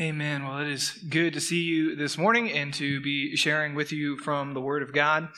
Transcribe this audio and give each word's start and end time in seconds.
Amen. 0.00 0.44
Well, 0.44 0.58
it 0.58 0.66
is 0.66 0.90
good 1.08 1.34
to 1.34 1.40
see 1.40 1.62
you 1.62 1.94
this 1.94 2.18
morning 2.18 2.50
and 2.50 2.74
to 2.74 3.00
be 3.00 3.36
sharing 3.36 3.76
with 3.76 3.92
you 3.92 4.16
from 4.18 4.52
the 4.52 4.60
Word 4.60 4.82
of 4.82 4.92
God. 4.92 5.28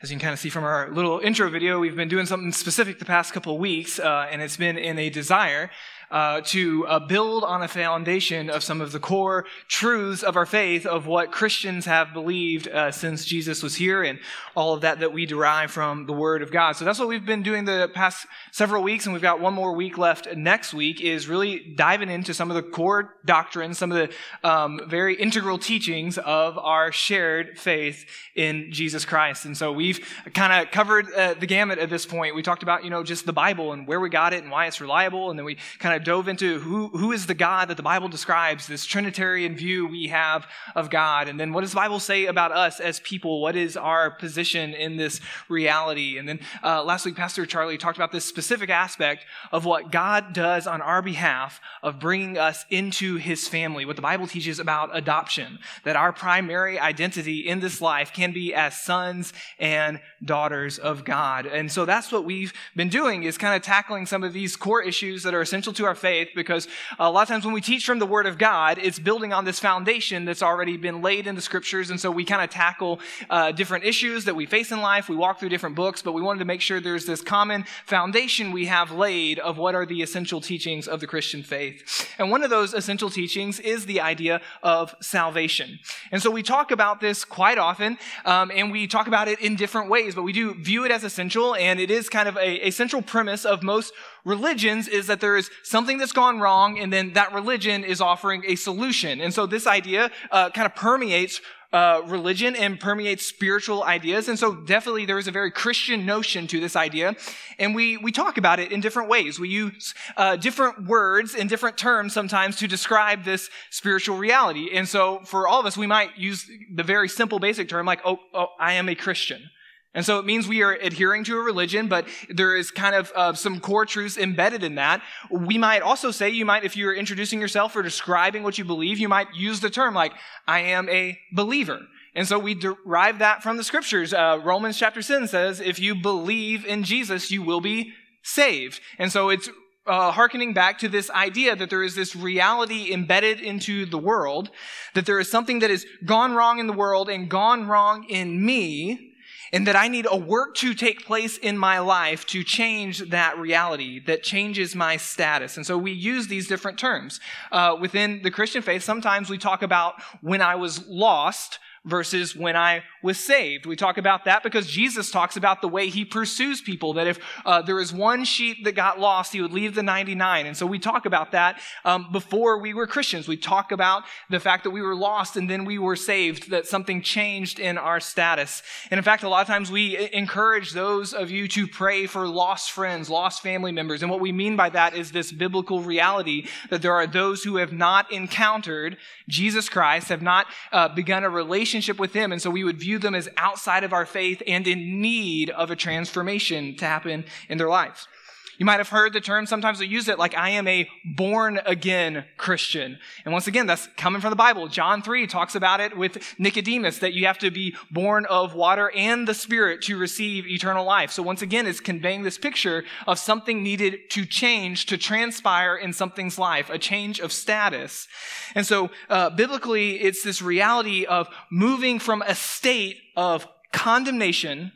As 0.00 0.12
you 0.12 0.16
can 0.16 0.22
kind 0.22 0.32
of 0.32 0.38
see 0.38 0.48
from 0.48 0.62
our 0.62 0.92
little 0.92 1.18
intro 1.18 1.50
video, 1.50 1.80
we've 1.80 1.96
been 1.96 2.06
doing 2.06 2.24
something 2.24 2.52
specific 2.52 3.00
the 3.00 3.04
past 3.04 3.32
couple 3.32 3.54
of 3.54 3.58
weeks, 3.58 3.98
uh, 3.98 4.28
and 4.30 4.40
it's 4.40 4.56
been 4.56 4.78
in 4.78 4.96
a 4.96 5.10
desire 5.10 5.70
uh, 6.10 6.40
to 6.42 6.86
uh, 6.86 6.98
build 6.98 7.44
on 7.44 7.62
a 7.62 7.68
foundation 7.68 8.50
of 8.50 8.62
some 8.62 8.80
of 8.80 8.92
the 8.92 9.00
core 9.00 9.44
truths 9.68 10.22
of 10.22 10.36
our 10.36 10.46
faith, 10.46 10.86
of 10.86 11.06
what 11.06 11.32
Christians 11.32 11.86
have 11.86 12.12
believed 12.12 12.68
uh, 12.68 12.90
since 12.90 13.24
Jesus 13.24 13.62
was 13.62 13.76
here, 13.76 14.02
and 14.02 14.18
all 14.54 14.74
of 14.74 14.82
that 14.82 15.00
that 15.00 15.12
we 15.12 15.26
derive 15.26 15.70
from 15.70 16.06
the 16.06 16.12
Word 16.12 16.42
of 16.42 16.50
God. 16.50 16.72
So 16.76 16.84
that's 16.84 16.98
what 16.98 17.08
we've 17.08 17.26
been 17.26 17.42
doing 17.42 17.64
the 17.64 17.90
past 17.92 18.26
several 18.52 18.82
weeks, 18.82 19.06
and 19.06 19.12
we've 19.12 19.22
got 19.22 19.40
one 19.40 19.54
more 19.54 19.72
week 19.72 19.98
left 19.98 20.34
next 20.34 20.72
week, 20.72 21.00
is 21.00 21.28
really 21.28 21.58
diving 21.58 22.08
into 22.10 22.32
some 22.32 22.50
of 22.50 22.56
the 22.56 22.62
core 22.62 23.14
doctrines, 23.24 23.78
some 23.78 23.92
of 23.92 23.98
the 23.98 24.48
um, 24.48 24.80
very 24.86 25.14
integral 25.16 25.58
teachings 25.58 26.18
of 26.18 26.56
our 26.58 26.92
shared 26.92 27.58
faith 27.58 28.06
in 28.34 28.70
Jesus 28.70 29.04
Christ. 29.04 29.44
And 29.44 29.56
so 29.56 29.72
we've 29.72 30.00
kind 30.34 30.52
of 30.52 30.72
covered 30.72 31.12
uh, 31.12 31.34
the 31.34 31.46
gamut 31.46 31.78
at 31.78 31.90
this 31.90 32.06
point. 32.06 32.34
We 32.34 32.42
talked 32.42 32.62
about, 32.62 32.84
you 32.84 32.90
know, 32.90 33.02
just 33.02 33.26
the 33.26 33.32
Bible 33.32 33.72
and 33.72 33.86
where 33.86 34.00
we 34.00 34.08
got 34.08 34.32
it 34.32 34.42
and 34.42 34.50
why 34.50 34.66
it's 34.66 34.80
reliable, 34.80 35.30
and 35.30 35.38
then 35.38 35.44
we 35.44 35.56
kind 35.78 35.94
of 35.94 35.95
dove 35.98 36.28
into 36.28 36.60
who, 36.60 36.88
who 36.88 37.12
is 37.12 37.26
the 37.26 37.34
God 37.34 37.68
that 37.68 37.76
the 37.76 37.82
Bible 37.82 38.08
describes, 38.08 38.66
this 38.66 38.84
Trinitarian 38.84 39.56
view 39.56 39.86
we 39.86 40.08
have 40.08 40.46
of 40.74 40.90
God. 40.90 41.28
And 41.28 41.38
then 41.38 41.52
what 41.52 41.62
does 41.62 41.70
the 41.70 41.76
Bible 41.76 42.00
say 42.00 42.26
about 42.26 42.52
us 42.52 42.80
as 42.80 43.00
people? 43.00 43.40
What 43.40 43.56
is 43.56 43.76
our 43.76 44.10
position 44.10 44.74
in 44.74 44.96
this 44.96 45.20
reality? 45.48 46.18
And 46.18 46.28
then 46.28 46.40
uh, 46.62 46.84
last 46.84 47.04
week, 47.04 47.16
Pastor 47.16 47.46
Charlie 47.46 47.78
talked 47.78 47.98
about 47.98 48.12
this 48.12 48.24
specific 48.24 48.70
aspect 48.70 49.24
of 49.52 49.64
what 49.64 49.90
God 49.90 50.32
does 50.32 50.66
on 50.66 50.82
our 50.82 51.02
behalf 51.02 51.60
of 51.82 51.98
bringing 51.98 52.38
us 52.38 52.64
into 52.70 53.16
his 53.16 53.48
family, 53.48 53.84
what 53.84 53.96
the 53.96 54.02
Bible 54.02 54.26
teaches 54.26 54.58
about 54.58 54.96
adoption, 54.96 55.58
that 55.84 55.96
our 55.96 56.12
primary 56.12 56.78
identity 56.78 57.46
in 57.46 57.60
this 57.60 57.80
life 57.80 58.12
can 58.12 58.32
be 58.32 58.54
as 58.54 58.80
sons 58.80 59.32
and 59.58 60.00
daughters 60.24 60.78
of 60.78 61.04
God. 61.04 61.46
And 61.46 61.70
so 61.70 61.84
that's 61.84 62.12
what 62.12 62.24
we've 62.24 62.52
been 62.74 62.88
doing 62.88 63.22
is 63.22 63.38
kind 63.38 63.56
of 63.56 63.62
tackling 63.62 64.06
some 64.06 64.22
of 64.22 64.32
these 64.32 64.56
core 64.56 64.82
issues 64.82 65.22
that 65.22 65.34
are 65.34 65.40
essential 65.40 65.72
to 65.72 65.85
our 65.86 65.94
faith 65.94 66.28
because 66.34 66.68
a 66.98 67.10
lot 67.10 67.22
of 67.22 67.28
times 67.28 67.44
when 67.44 67.54
we 67.54 67.60
teach 67.60 67.86
from 67.86 67.98
the 67.98 68.06
Word 68.06 68.26
of 68.26 68.36
God, 68.36 68.78
it's 68.78 68.98
building 68.98 69.32
on 69.32 69.44
this 69.44 69.58
foundation 69.58 70.24
that's 70.24 70.42
already 70.42 70.76
been 70.76 71.00
laid 71.00 71.26
in 71.26 71.34
the 71.34 71.40
Scriptures. 71.40 71.90
And 71.90 71.98
so 71.98 72.10
we 72.10 72.24
kind 72.24 72.42
of 72.42 72.50
tackle 72.50 73.00
uh, 73.30 73.52
different 73.52 73.84
issues 73.84 74.24
that 74.26 74.36
we 74.36 74.46
face 74.46 74.72
in 74.72 74.80
life. 74.80 75.08
We 75.08 75.16
walk 75.16 75.40
through 75.40 75.48
different 75.48 75.76
books, 75.76 76.02
but 76.02 76.12
we 76.12 76.22
wanted 76.22 76.40
to 76.40 76.44
make 76.44 76.60
sure 76.60 76.80
there's 76.80 77.06
this 77.06 77.22
common 77.22 77.64
foundation 77.86 78.52
we 78.52 78.66
have 78.66 78.90
laid 78.90 79.38
of 79.38 79.56
what 79.56 79.74
are 79.74 79.86
the 79.86 80.02
essential 80.02 80.40
teachings 80.40 80.88
of 80.88 81.00
the 81.00 81.06
Christian 81.06 81.42
faith. 81.42 82.14
And 82.18 82.30
one 82.30 82.42
of 82.42 82.50
those 82.50 82.74
essential 82.74 83.10
teachings 83.10 83.60
is 83.60 83.86
the 83.86 84.00
idea 84.00 84.40
of 84.62 84.94
salvation. 85.00 85.78
And 86.10 86.20
so 86.20 86.30
we 86.30 86.42
talk 86.42 86.70
about 86.70 87.00
this 87.00 87.24
quite 87.24 87.58
often, 87.58 87.98
um, 88.24 88.50
and 88.54 88.72
we 88.72 88.86
talk 88.86 89.06
about 89.06 89.28
it 89.28 89.40
in 89.40 89.56
different 89.56 89.88
ways, 89.88 90.14
but 90.14 90.22
we 90.22 90.32
do 90.32 90.54
view 90.54 90.84
it 90.84 90.90
as 90.90 91.04
essential, 91.04 91.54
and 91.54 91.80
it 91.80 91.90
is 91.90 92.08
kind 92.08 92.28
of 92.28 92.36
a, 92.36 92.66
a 92.66 92.70
central 92.70 93.02
premise 93.02 93.44
of 93.44 93.62
most 93.62 93.92
religions 94.26 94.88
is 94.88 95.06
that 95.06 95.20
there 95.20 95.36
is 95.36 95.48
something 95.62 95.96
that's 95.96 96.12
gone 96.12 96.40
wrong, 96.40 96.78
and 96.78 96.92
then 96.92 97.14
that 97.14 97.32
religion 97.32 97.84
is 97.84 98.00
offering 98.00 98.42
a 98.46 98.56
solution. 98.56 99.20
And 99.20 99.32
so 99.32 99.46
this 99.46 99.66
idea 99.66 100.10
uh, 100.30 100.50
kind 100.50 100.66
of 100.66 100.74
permeates 100.74 101.40
uh, 101.72 102.00
religion 102.06 102.56
and 102.56 102.78
permeates 102.78 103.26
spiritual 103.26 103.82
ideas. 103.84 104.28
And 104.28 104.38
so 104.38 104.54
definitely 104.54 105.04
there 105.04 105.18
is 105.18 105.28
a 105.28 105.30
very 105.30 105.50
Christian 105.50 106.06
notion 106.06 106.46
to 106.46 106.60
this 106.60 106.76
idea. 106.76 107.16
And 107.58 107.74
we, 107.74 107.96
we 107.96 108.12
talk 108.12 108.38
about 108.38 108.60
it 108.60 108.72
in 108.72 108.80
different 108.80 109.08
ways. 109.08 109.38
We 109.38 109.48
use 109.48 109.94
uh, 110.16 110.36
different 110.36 110.86
words 110.86 111.34
and 111.34 111.48
different 111.50 111.76
terms 111.76 112.12
sometimes 112.12 112.56
to 112.56 112.66
describe 112.66 113.24
this 113.24 113.50
spiritual 113.70 114.16
reality. 114.16 114.70
And 114.72 114.88
so 114.88 115.20
for 115.24 115.46
all 115.48 115.60
of 115.60 115.66
us, 115.66 115.76
we 115.76 115.86
might 115.86 116.16
use 116.16 116.48
the 116.72 116.84
very 116.84 117.08
simple 117.08 117.38
basic 117.38 117.68
term 117.68 117.84
like, 117.84 118.00
oh, 118.04 118.20
oh 118.32 118.48
I 118.58 118.74
am 118.74 118.88
a 118.88 118.94
Christian. 118.94 119.50
And 119.96 120.04
so 120.04 120.18
it 120.18 120.26
means 120.26 120.46
we 120.46 120.62
are 120.62 120.72
adhering 120.74 121.24
to 121.24 121.38
a 121.38 121.42
religion, 121.42 121.88
but 121.88 122.06
there 122.28 122.54
is 122.54 122.70
kind 122.70 122.94
of 122.94 123.10
uh, 123.16 123.32
some 123.32 123.60
core 123.60 123.86
truths 123.86 124.18
embedded 124.18 124.62
in 124.62 124.74
that. 124.74 125.02
We 125.30 125.56
might 125.56 125.80
also 125.80 126.10
say, 126.10 126.28
you 126.28 126.44
might, 126.44 126.64
if 126.64 126.76
you're 126.76 126.94
introducing 126.94 127.40
yourself 127.40 127.74
or 127.74 127.82
describing 127.82 128.42
what 128.42 128.58
you 128.58 128.64
believe, 128.64 128.98
you 128.98 129.08
might 129.08 129.34
use 129.34 129.60
the 129.60 129.70
term 129.70 129.94
like, 129.94 130.12
I 130.46 130.60
am 130.60 130.90
a 130.90 131.18
believer. 131.32 131.80
And 132.14 132.28
so 132.28 132.38
we 132.38 132.52
derive 132.52 133.20
that 133.20 133.42
from 133.42 133.56
the 133.56 133.64
scriptures. 133.64 134.12
Uh, 134.12 134.38
Romans 134.44 134.78
chapter 134.78 135.00
7 135.00 135.28
says, 135.28 135.60
if 135.60 135.78
you 135.78 135.94
believe 135.94 136.66
in 136.66 136.84
Jesus, 136.84 137.30
you 137.30 137.42
will 137.42 137.62
be 137.62 137.94
saved. 138.22 138.80
And 138.98 139.10
so 139.10 139.30
it's 139.30 139.48
uh, 139.86 140.10
hearkening 140.10 140.52
back 140.52 140.78
to 140.80 140.88
this 140.88 141.10
idea 141.10 141.56
that 141.56 141.70
there 141.70 141.82
is 141.82 141.94
this 141.94 142.14
reality 142.14 142.92
embedded 142.92 143.40
into 143.40 143.86
the 143.86 143.98
world, 143.98 144.50
that 144.92 145.06
there 145.06 145.20
is 145.20 145.30
something 145.30 145.60
that 145.60 145.70
has 145.70 145.86
gone 146.04 146.34
wrong 146.34 146.58
in 146.58 146.66
the 146.66 146.72
world 146.74 147.08
and 147.08 147.30
gone 147.30 147.66
wrong 147.66 148.04
in 148.04 148.44
me, 148.44 149.14
and 149.52 149.66
that 149.66 149.76
I 149.76 149.88
need 149.88 150.06
a 150.10 150.16
work 150.16 150.54
to 150.56 150.74
take 150.74 151.06
place 151.06 151.38
in 151.38 151.56
my 151.58 151.78
life 151.78 152.26
to 152.26 152.42
change 152.42 153.10
that 153.10 153.38
reality, 153.38 154.00
that 154.00 154.22
changes 154.22 154.74
my 154.74 154.96
status. 154.96 155.56
And 155.56 155.66
so 155.66 155.78
we 155.78 155.92
use 155.92 156.28
these 156.28 156.48
different 156.48 156.78
terms. 156.78 157.20
Uh, 157.52 157.76
within 157.80 158.22
the 158.22 158.30
Christian 158.30 158.62
faith, 158.62 158.82
sometimes 158.82 159.30
we 159.30 159.38
talk 159.38 159.62
about 159.62 159.94
when 160.20 160.40
I 160.40 160.56
was 160.56 160.86
lost 160.86 161.58
versus 161.86 162.34
when 162.34 162.56
I 162.56 162.82
was 163.00 163.18
saved. 163.18 163.64
We 163.64 163.76
talk 163.76 163.96
about 163.96 164.24
that 164.24 164.42
because 164.42 164.66
Jesus 164.66 165.12
talks 165.12 165.36
about 165.36 165.62
the 165.62 165.68
way 165.68 165.88
he 165.88 166.04
pursues 166.04 166.60
people, 166.60 166.94
that 166.94 167.06
if 167.06 167.20
uh, 167.44 167.62
there 167.62 167.78
is 167.78 167.92
one 167.92 168.24
sheep 168.24 168.64
that 168.64 168.72
got 168.72 168.98
lost, 168.98 169.32
he 169.32 169.40
would 169.40 169.52
leave 169.52 169.76
the 169.76 169.84
99. 169.84 170.46
And 170.46 170.56
so 170.56 170.66
we 170.66 170.80
talk 170.80 171.06
about 171.06 171.30
that 171.30 171.60
um, 171.84 172.08
before 172.10 172.58
we 172.58 172.74
were 172.74 172.88
Christians. 172.88 173.28
We 173.28 173.36
talk 173.36 173.70
about 173.70 174.02
the 174.28 174.40
fact 174.40 174.64
that 174.64 174.70
we 174.70 174.82
were 174.82 174.96
lost 174.96 175.36
and 175.36 175.48
then 175.48 175.64
we 175.64 175.78
were 175.78 175.94
saved, 175.94 176.50
that 176.50 176.66
something 176.66 177.00
changed 177.00 177.60
in 177.60 177.78
our 177.78 178.00
status. 178.00 178.62
And 178.90 178.98
in 178.98 179.04
fact, 179.04 179.22
a 179.22 179.28
lot 179.28 179.42
of 179.42 179.46
times 179.46 179.70
we 179.70 180.10
encourage 180.12 180.72
those 180.72 181.14
of 181.14 181.30
you 181.30 181.46
to 181.48 181.68
pray 181.68 182.06
for 182.06 182.26
lost 182.26 182.72
friends, 182.72 183.08
lost 183.08 183.42
family 183.42 183.70
members. 183.70 184.02
And 184.02 184.10
what 184.10 184.20
we 184.20 184.32
mean 184.32 184.56
by 184.56 184.70
that 184.70 184.96
is 184.96 185.12
this 185.12 185.30
biblical 185.30 185.80
reality 185.80 186.48
that 186.70 186.82
there 186.82 186.94
are 186.94 187.06
those 187.06 187.44
who 187.44 187.56
have 187.56 187.72
not 187.72 188.10
encountered 188.10 188.96
Jesus 189.28 189.68
Christ, 189.68 190.08
have 190.08 190.22
not 190.22 190.46
uh, 190.72 190.88
begun 190.88 191.22
a 191.22 191.30
relationship 191.30 191.75
with 191.98 192.12
him. 192.12 192.32
And 192.32 192.40
so 192.40 192.50
we 192.50 192.64
would 192.64 192.78
view 192.78 192.98
them 192.98 193.14
as 193.14 193.28
outside 193.36 193.84
of 193.84 193.92
our 193.92 194.06
faith 194.06 194.42
and 194.46 194.66
in 194.66 195.00
need 195.00 195.50
of 195.50 195.70
a 195.70 195.76
transformation 195.76 196.76
to 196.76 196.84
happen 196.84 197.24
in 197.48 197.58
their 197.58 197.68
lives. 197.68 198.08
You 198.58 198.66
might 198.66 198.78
have 198.78 198.88
heard 198.88 199.12
the 199.12 199.20
term, 199.20 199.46
sometimes 199.46 199.80
we 199.80 199.86
use 199.86 200.08
it 200.08 200.18
like, 200.18 200.34
I 200.36 200.50
am 200.50 200.66
a 200.66 200.88
born 201.04 201.60
again 201.66 202.24
Christian. 202.36 202.98
And 203.24 203.32
once 203.32 203.46
again, 203.46 203.66
that's 203.66 203.88
coming 203.96 204.20
from 204.20 204.30
the 204.30 204.36
Bible. 204.36 204.68
John 204.68 205.02
3 205.02 205.26
talks 205.26 205.54
about 205.54 205.80
it 205.80 205.96
with 205.96 206.34
Nicodemus, 206.38 206.98
that 206.98 207.12
you 207.12 207.26
have 207.26 207.38
to 207.38 207.50
be 207.50 207.76
born 207.90 208.24
of 208.26 208.54
water 208.54 208.90
and 208.94 209.28
the 209.28 209.34
Spirit 209.34 209.82
to 209.82 209.98
receive 209.98 210.46
eternal 210.46 210.84
life. 210.84 211.10
So 211.10 211.22
once 211.22 211.42
again, 211.42 211.66
it's 211.66 211.80
conveying 211.80 212.22
this 212.22 212.38
picture 212.38 212.84
of 213.06 213.18
something 213.18 213.62
needed 213.62 214.10
to 214.10 214.24
change, 214.24 214.86
to 214.86 214.96
transpire 214.96 215.76
in 215.76 215.92
something's 215.92 216.38
life, 216.38 216.70
a 216.70 216.78
change 216.78 217.20
of 217.20 217.32
status. 217.32 218.08
And 218.54 218.66
so, 218.66 218.90
uh, 219.10 219.30
biblically, 219.30 220.00
it's 220.00 220.22
this 220.22 220.40
reality 220.40 221.04
of 221.04 221.28
moving 221.50 221.98
from 221.98 222.22
a 222.22 222.34
state 222.34 222.98
of 223.16 223.46
condemnation 223.72 224.72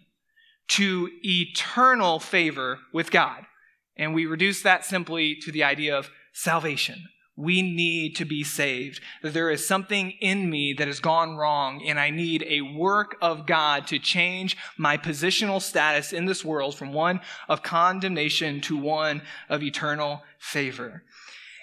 to 0.69 1.11
eternal 1.25 2.21
favor 2.21 2.79
with 2.93 3.11
God. 3.11 3.47
And 4.01 4.15
we 4.15 4.25
reduce 4.25 4.63
that 4.63 4.85
simply 4.87 5.37
to 5.43 5.53
the 5.53 5.63
idea 5.63 5.97
of 5.97 6.11
salvation. 6.33 7.05
We 7.37 7.61
need 7.61 8.17
to 8.17 8.25
be 8.25 8.43
saved. 8.43 9.01
That 9.23 9.35
there 9.35 9.51
is 9.51 9.67
something 9.67 10.13
in 10.21 10.49
me 10.49 10.75
that 10.79 10.87
has 10.87 11.01
gone 11.01 11.37
wrong, 11.37 11.83
and 11.87 12.01
I 12.01 12.09
need 12.09 12.45
a 12.49 12.63
work 12.63 13.17
of 13.21 13.47
God 13.47 13.87
to 13.89 13.99
change 13.99 14.57
my 14.79 14.97
positional 14.97 15.61
status 15.61 16.15
in 16.15 16.25
this 16.25 16.43
world 16.43 16.77
from 16.77 16.95
one 16.95 17.21
of 17.47 17.63
condemnation 17.63 18.63
to 18.63 18.77
one 18.77 19.21
of 19.51 19.63
eternal 19.63 20.23
favor. 20.39 21.05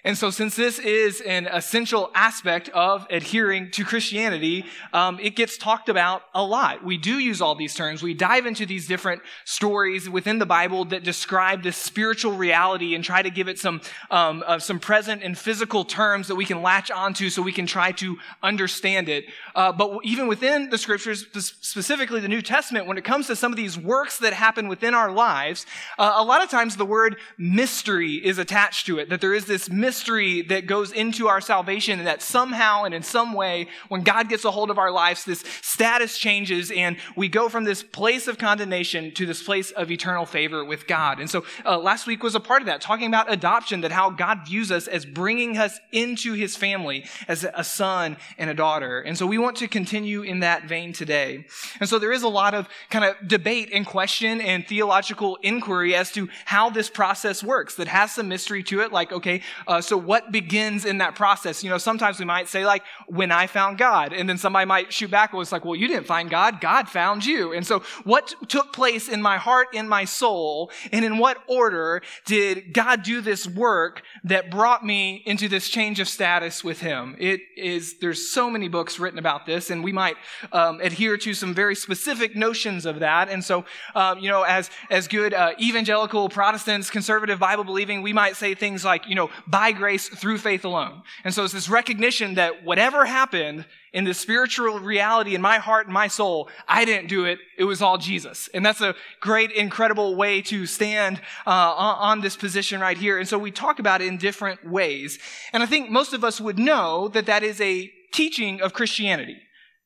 And 0.08 0.18
so, 0.18 0.30
since 0.30 0.56
this 0.56 0.80
is 0.80 1.20
an 1.20 1.48
essential 1.48 2.12
aspect 2.16 2.70
of 2.70 3.06
adhering 3.10 3.72
to 3.72 3.84
Christianity, 3.84 4.64
um, 4.94 5.20
it 5.20 5.36
gets 5.36 5.58
talked 5.58 5.90
about 5.90 6.22
a 6.34 6.42
lot. 6.42 6.82
We 6.82 6.98
do 6.98 7.20
use 7.20 7.42
all 7.42 7.56
these 7.56 7.76
terms. 7.76 8.02
We 8.02 8.14
dive 8.14 8.46
into 8.46 8.66
these 8.66 8.88
different 8.88 9.22
stories 9.44 10.10
within 10.10 10.40
the 10.40 10.46
Bible 10.46 10.86
that 10.86 11.04
describe 11.04 11.62
this 11.62 11.76
spiritual 11.76 12.32
reality 12.32 12.96
and 12.96 13.04
try 13.04 13.22
to 13.22 13.30
give 13.30 13.50
it 13.50 13.60
some 13.60 13.82
um, 14.10 14.46
uh, 14.48 14.60
some 14.60 14.80
present 14.80 15.24
and 15.24 15.38
physical 15.38 15.84
terms 15.84 16.30
that 16.30 16.36
we 16.36 16.46
can 16.46 16.62
latch 16.62 16.90
onto, 16.90 17.30
so 17.30 17.42
we 17.42 17.52
can 17.52 17.66
try 17.66 17.92
to 17.92 18.16
understand 18.42 19.10
it. 19.10 19.26
Uh, 19.56 19.74
but 19.74 20.00
even 20.06 20.30
within 20.30 20.70
the 20.70 20.78
Scriptures, 20.78 21.26
specifically 21.34 22.22
the 22.22 22.30
New 22.30 22.42
Testament, 22.42 22.88
when 22.88 22.98
it 22.98 23.04
comes 23.04 23.28
to 23.28 23.36
some 23.36 23.52
of 23.52 23.58
these 23.58 23.78
works 23.78 24.20
that 24.20 24.32
happen 24.32 24.70
within 24.70 24.94
our 24.94 25.12
lives, 25.12 25.66
uh, 26.00 26.14
a 26.16 26.24
lot 26.24 26.42
of 26.42 26.50
times 26.50 26.78
the 26.78 26.86
word 26.86 27.18
mystery 27.38 28.26
is 28.26 28.38
attached 28.38 28.86
to 28.86 29.00
it. 29.00 29.10
That 29.10 29.20
there 29.20 29.34
is 29.34 29.48
this 29.48 29.70
mystery 29.70 29.97
mystery 29.98 30.44
that 30.44 30.68
goes 30.68 30.92
into 30.92 31.28
our 31.28 31.42
salvation 31.42 31.98
and 31.98 32.08
that 32.08 32.22
somehow 32.22 32.84
and 32.84 32.94
in 32.94 33.02
some 33.02 33.34
way, 33.34 33.68
when 33.88 34.02
God 34.02 34.30
gets 34.30 34.46
a 34.46 34.52
hold 34.52 34.70
of 34.70 34.78
our 34.78 34.92
lives, 34.92 35.26
this 35.26 35.44
status 35.64 36.20
changes 36.20 36.70
and 36.70 36.98
we 37.16 37.28
go 37.28 37.50
from 37.50 37.64
this 37.64 37.82
place 37.82 38.28
of 38.28 38.38
condemnation 38.38 39.12
to 39.16 39.26
this 39.26 39.42
place 39.42 39.72
of 39.72 39.90
eternal 39.90 40.28
favor 40.28 40.64
with 40.64 40.86
God. 40.86 41.20
And 41.20 41.28
so 41.28 41.46
uh, 41.66 41.80
last 41.80 42.06
week 42.06 42.22
was 42.22 42.36
a 42.36 42.40
part 42.40 42.62
of 42.62 42.68
that, 42.68 42.80
talking 42.80 43.08
about 43.08 43.32
adoption, 43.32 43.82
that 43.82 43.92
how 43.92 44.12
God 44.12 44.46
views 44.46 44.72
us 44.72 44.88
as 44.88 45.04
bringing 45.04 45.58
us 45.58 45.80
into 45.92 46.34
his 46.34 46.56
family 46.56 47.06
as 47.28 47.44
a 47.56 47.64
son 47.64 48.18
and 48.38 48.52
a 48.52 48.54
daughter. 48.54 49.00
And 49.00 49.18
so 49.18 49.26
we 49.26 49.40
want 49.40 49.58
to 49.58 49.68
continue 49.68 50.22
in 50.22 50.42
that 50.42 50.66
vein 50.66 50.94
today. 50.94 51.48
And 51.80 51.90
so 51.90 51.98
there 51.98 52.12
is 52.12 52.22
a 52.22 52.30
lot 52.30 52.54
of 52.54 52.70
kind 52.92 53.04
of 53.04 53.28
debate 53.28 53.72
and 53.74 53.84
question 53.84 54.42
and 54.42 54.68
theological 54.68 55.40
inquiry 55.42 55.96
as 55.96 56.12
to 56.12 56.30
how 56.46 56.70
this 56.70 56.88
process 56.88 57.44
works 57.44 57.74
that 57.76 57.88
has 57.88 58.12
some 58.12 58.28
mystery 58.28 58.62
to 58.62 58.82
it. 58.82 58.92
Like, 58.92 59.12
okay, 59.12 59.42
uh, 59.66 59.82
so 59.88 59.98
what 59.98 60.32
begins 60.32 60.86
in 60.86 61.00
that 61.00 61.16
process? 61.16 61.64
You 61.64 61.70
know, 61.70 61.78
sometimes 61.78 62.20
we 62.20 62.26
might 62.26 62.48
say 62.48 62.66
like, 62.66 62.84
when 63.08 63.32
I 63.32 63.48
found 63.48 63.78
God, 63.78 64.14
and 64.14 64.28
then 64.28 64.38
somebody 64.38 64.66
might 64.66 64.92
shoot 64.92 65.10
back 65.10 65.32
and 65.32 65.40
was 65.40 65.52
like, 65.52 65.66
well, 65.66 65.76
you 65.76 65.88
didn't 65.88 66.06
find 66.06 66.30
God, 66.30 66.62
God 66.62 66.90
found 66.90 67.26
you. 67.26 67.54
And 67.54 67.66
so 67.66 67.84
what 68.04 68.34
took 68.48 68.74
place 68.74 69.08
in 69.08 69.22
my 69.22 69.38
heart, 69.38 69.70
in 69.74 69.88
my 69.88 70.06
soul, 70.06 70.72
and 70.92 71.04
in 71.04 71.18
what 71.18 71.38
order 71.48 72.02
did 72.26 72.74
God 72.74 73.04
do 73.04 73.22
this 73.22 73.48
work 73.48 74.02
that 74.24 74.52
brought 74.52 74.86
me 74.86 75.24
into 75.26 75.48
this 75.48 75.70
change 75.70 76.00
of 76.00 76.08
status 76.08 76.64
with 76.64 76.82
Him? 76.82 77.16
It 77.20 77.42
is, 77.56 78.00
there's 78.00 78.30
so 78.32 78.50
many 78.50 78.68
books 78.68 79.00
written 79.00 79.20
about 79.20 79.46
this, 79.46 79.70
and 79.70 79.84
we 79.84 79.92
might 79.92 80.18
um, 80.52 80.80
adhere 80.82 81.18
to 81.18 81.34
some 81.34 81.54
very 81.54 81.76
specific 81.76 82.36
notions 82.36 82.86
of 82.86 83.00
that. 83.00 83.30
And 83.30 83.44
so, 83.44 83.66
um, 83.96 84.20
you 84.20 84.30
know, 84.30 84.44
as, 84.44 84.70
as 84.90 85.08
good 85.08 85.34
uh, 85.34 85.54
evangelical 85.60 86.30
Protestants, 86.30 86.90
conservative 86.90 87.40
Bible 87.40 87.64
believing, 87.64 88.02
we 88.02 88.14
might 88.14 88.36
say 88.36 88.56
things 88.56 88.84
like, 88.84 89.08
you 89.08 89.16
know, 89.16 89.30
by 89.48 89.67
grace 89.72 90.10
through 90.10 90.38
faith 90.38 90.66
alone. 90.66 91.04
And 91.24 91.34
so 91.34 91.44
it's 91.44 91.54
this 91.54 91.70
recognition 91.70 92.36
that 92.36 92.64
whatever 92.64 93.06
happened 93.06 93.66
in 93.94 94.04
the 94.04 94.14
spiritual 94.14 94.80
reality 94.80 95.34
in 95.36 95.42
my 95.42 95.58
heart 95.58 95.88
and 95.88 95.94
my 95.94 96.08
soul, 96.08 96.50
I 96.68 96.86
didn't 96.86 97.08
do 97.08 97.26
it. 97.26 97.40
It 97.58 97.64
was 97.64 97.82
all 97.82 97.98
Jesus. 97.98 98.50
And 98.54 98.66
that's 98.66 98.82
a 98.82 98.96
great, 99.22 99.52
incredible 99.52 100.16
way 100.16 100.42
to 100.44 100.66
stand 100.66 101.22
uh, 101.46 101.50
on 101.50 102.22
this 102.22 102.36
position 102.36 102.82
right 102.82 102.98
here. 102.98 103.18
And 103.18 103.28
so 103.28 103.38
we 103.38 103.52
talk 103.52 103.80
about 103.80 104.02
it 104.02 104.08
in 104.08 104.18
different 104.18 104.70
ways. 104.70 105.20
And 105.54 105.64
I 105.64 105.66
think 105.66 105.90
most 105.90 106.14
of 106.14 106.24
us 106.24 106.40
would 106.40 106.60
know 106.60 107.08
that 107.10 107.26
that 107.26 107.44
is 107.44 107.60
a 107.62 107.92
teaching 108.14 108.62
of 108.62 108.74
Christianity, 108.74 109.38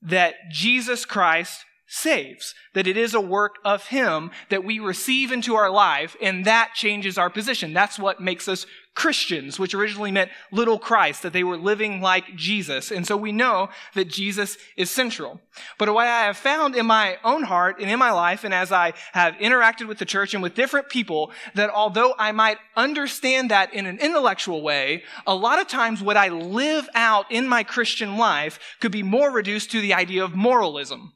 that 0.01 0.35
Jesus 0.49 1.05
Christ 1.05 1.65
saves, 1.93 2.55
that 2.73 2.87
it 2.87 2.95
is 2.95 3.13
a 3.13 3.19
work 3.19 3.55
of 3.65 3.87
Him 3.87 4.31
that 4.49 4.63
we 4.63 4.79
receive 4.79 5.29
into 5.31 5.55
our 5.55 5.69
life, 5.69 6.15
and 6.21 6.45
that 6.45 6.71
changes 6.73 7.17
our 7.17 7.29
position. 7.29 7.73
That's 7.73 7.99
what 7.99 8.21
makes 8.21 8.47
us 8.47 8.65
Christians, 8.93 9.57
which 9.57 9.73
originally 9.73 10.11
meant 10.11 10.31
little 10.51 10.77
Christ, 10.77 11.23
that 11.23 11.31
they 11.31 11.45
were 11.45 11.57
living 11.57 12.01
like 12.01 12.35
Jesus. 12.35 12.91
And 12.91 13.07
so 13.07 13.15
we 13.15 13.31
know 13.31 13.69
that 13.95 14.09
Jesus 14.09 14.57
is 14.75 14.89
central. 14.89 15.39
But 15.77 15.93
what 15.93 16.07
I 16.07 16.25
have 16.25 16.35
found 16.35 16.75
in 16.75 16.85
my 16.85 17.17
own 17.23 17.43
heart 17.43 17.79
and 17.79 17.89
in 17.89 17.97
my 17.97 18.11
life, 18.11 18.43
and 18.43 18.53
as 18.53 18.71
I 18.71 18.91
have 19.13 19.35
interacted 19.35 19.87
with 19.87 19.97
the 19.97 20.05
church 20.05 20.33
and 20.33 20.43
with 20.43 20.55
different 20.55 20.89
people, 20.89 21.31
that 21.55 21.69
although 21.69 22.13
I 22.19 22.33
might 22.33 22.57
understand 22.75 23.49
that 23.49 23.73
in 23.73 23.85
an 23.85 23.97
intellectual 23.99 24.61
way, 24.61 25.03
a 25.25 25.35
lot 25.35 25.59
of 25.59 25.69
times 25.69 26.03
what 26.03 26.17
I 26.17 26.27
live 26.27 26.89
out 26.93 27.31
in 27.31 27.47
my 27.47 27.63
Christian 27.63 28.17
life 28.17 28.59
could 28.81 28.91
be 28.91 29.03
more 29.03 29.31
reduced 29.31 29.71
to 29.71 29.79
the 29.79 29.93
idea 29.93 30.23
of 30.23 30.35
moralism. 30.35 31.13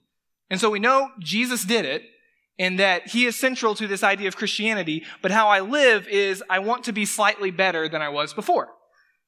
And 0.49 0.61
so 0.61 0.69
we 0.69 0.79
know 0.79 1.09
Jesus 1.19 1.65
did 1.65 1.83
it, 1.83 2.03
and 2.57 2.79
that 2.79 3.07
he 3.07 3.25
is 3.25 3.35
central 3.35 3.75
to 3.75 3.87
this 3.87 4.03
idea 4.03 4.27
of 4.27 4.37
Christianity, 4.37 5.03
but 5.21 5.31
how 5.31 5.47
I 5.47 5.59
live 5.59 6.07
is 6.07 6.43
I 6.49 6.59
want 6.59 6.85
to 6.85 6.93
be 6.93 7.05
slightly 7.05 7.51
better 7.51 7.89
than 7.89 8.01
I 8.01 8.09
was 8.09 8.33
before. 8.33 8.69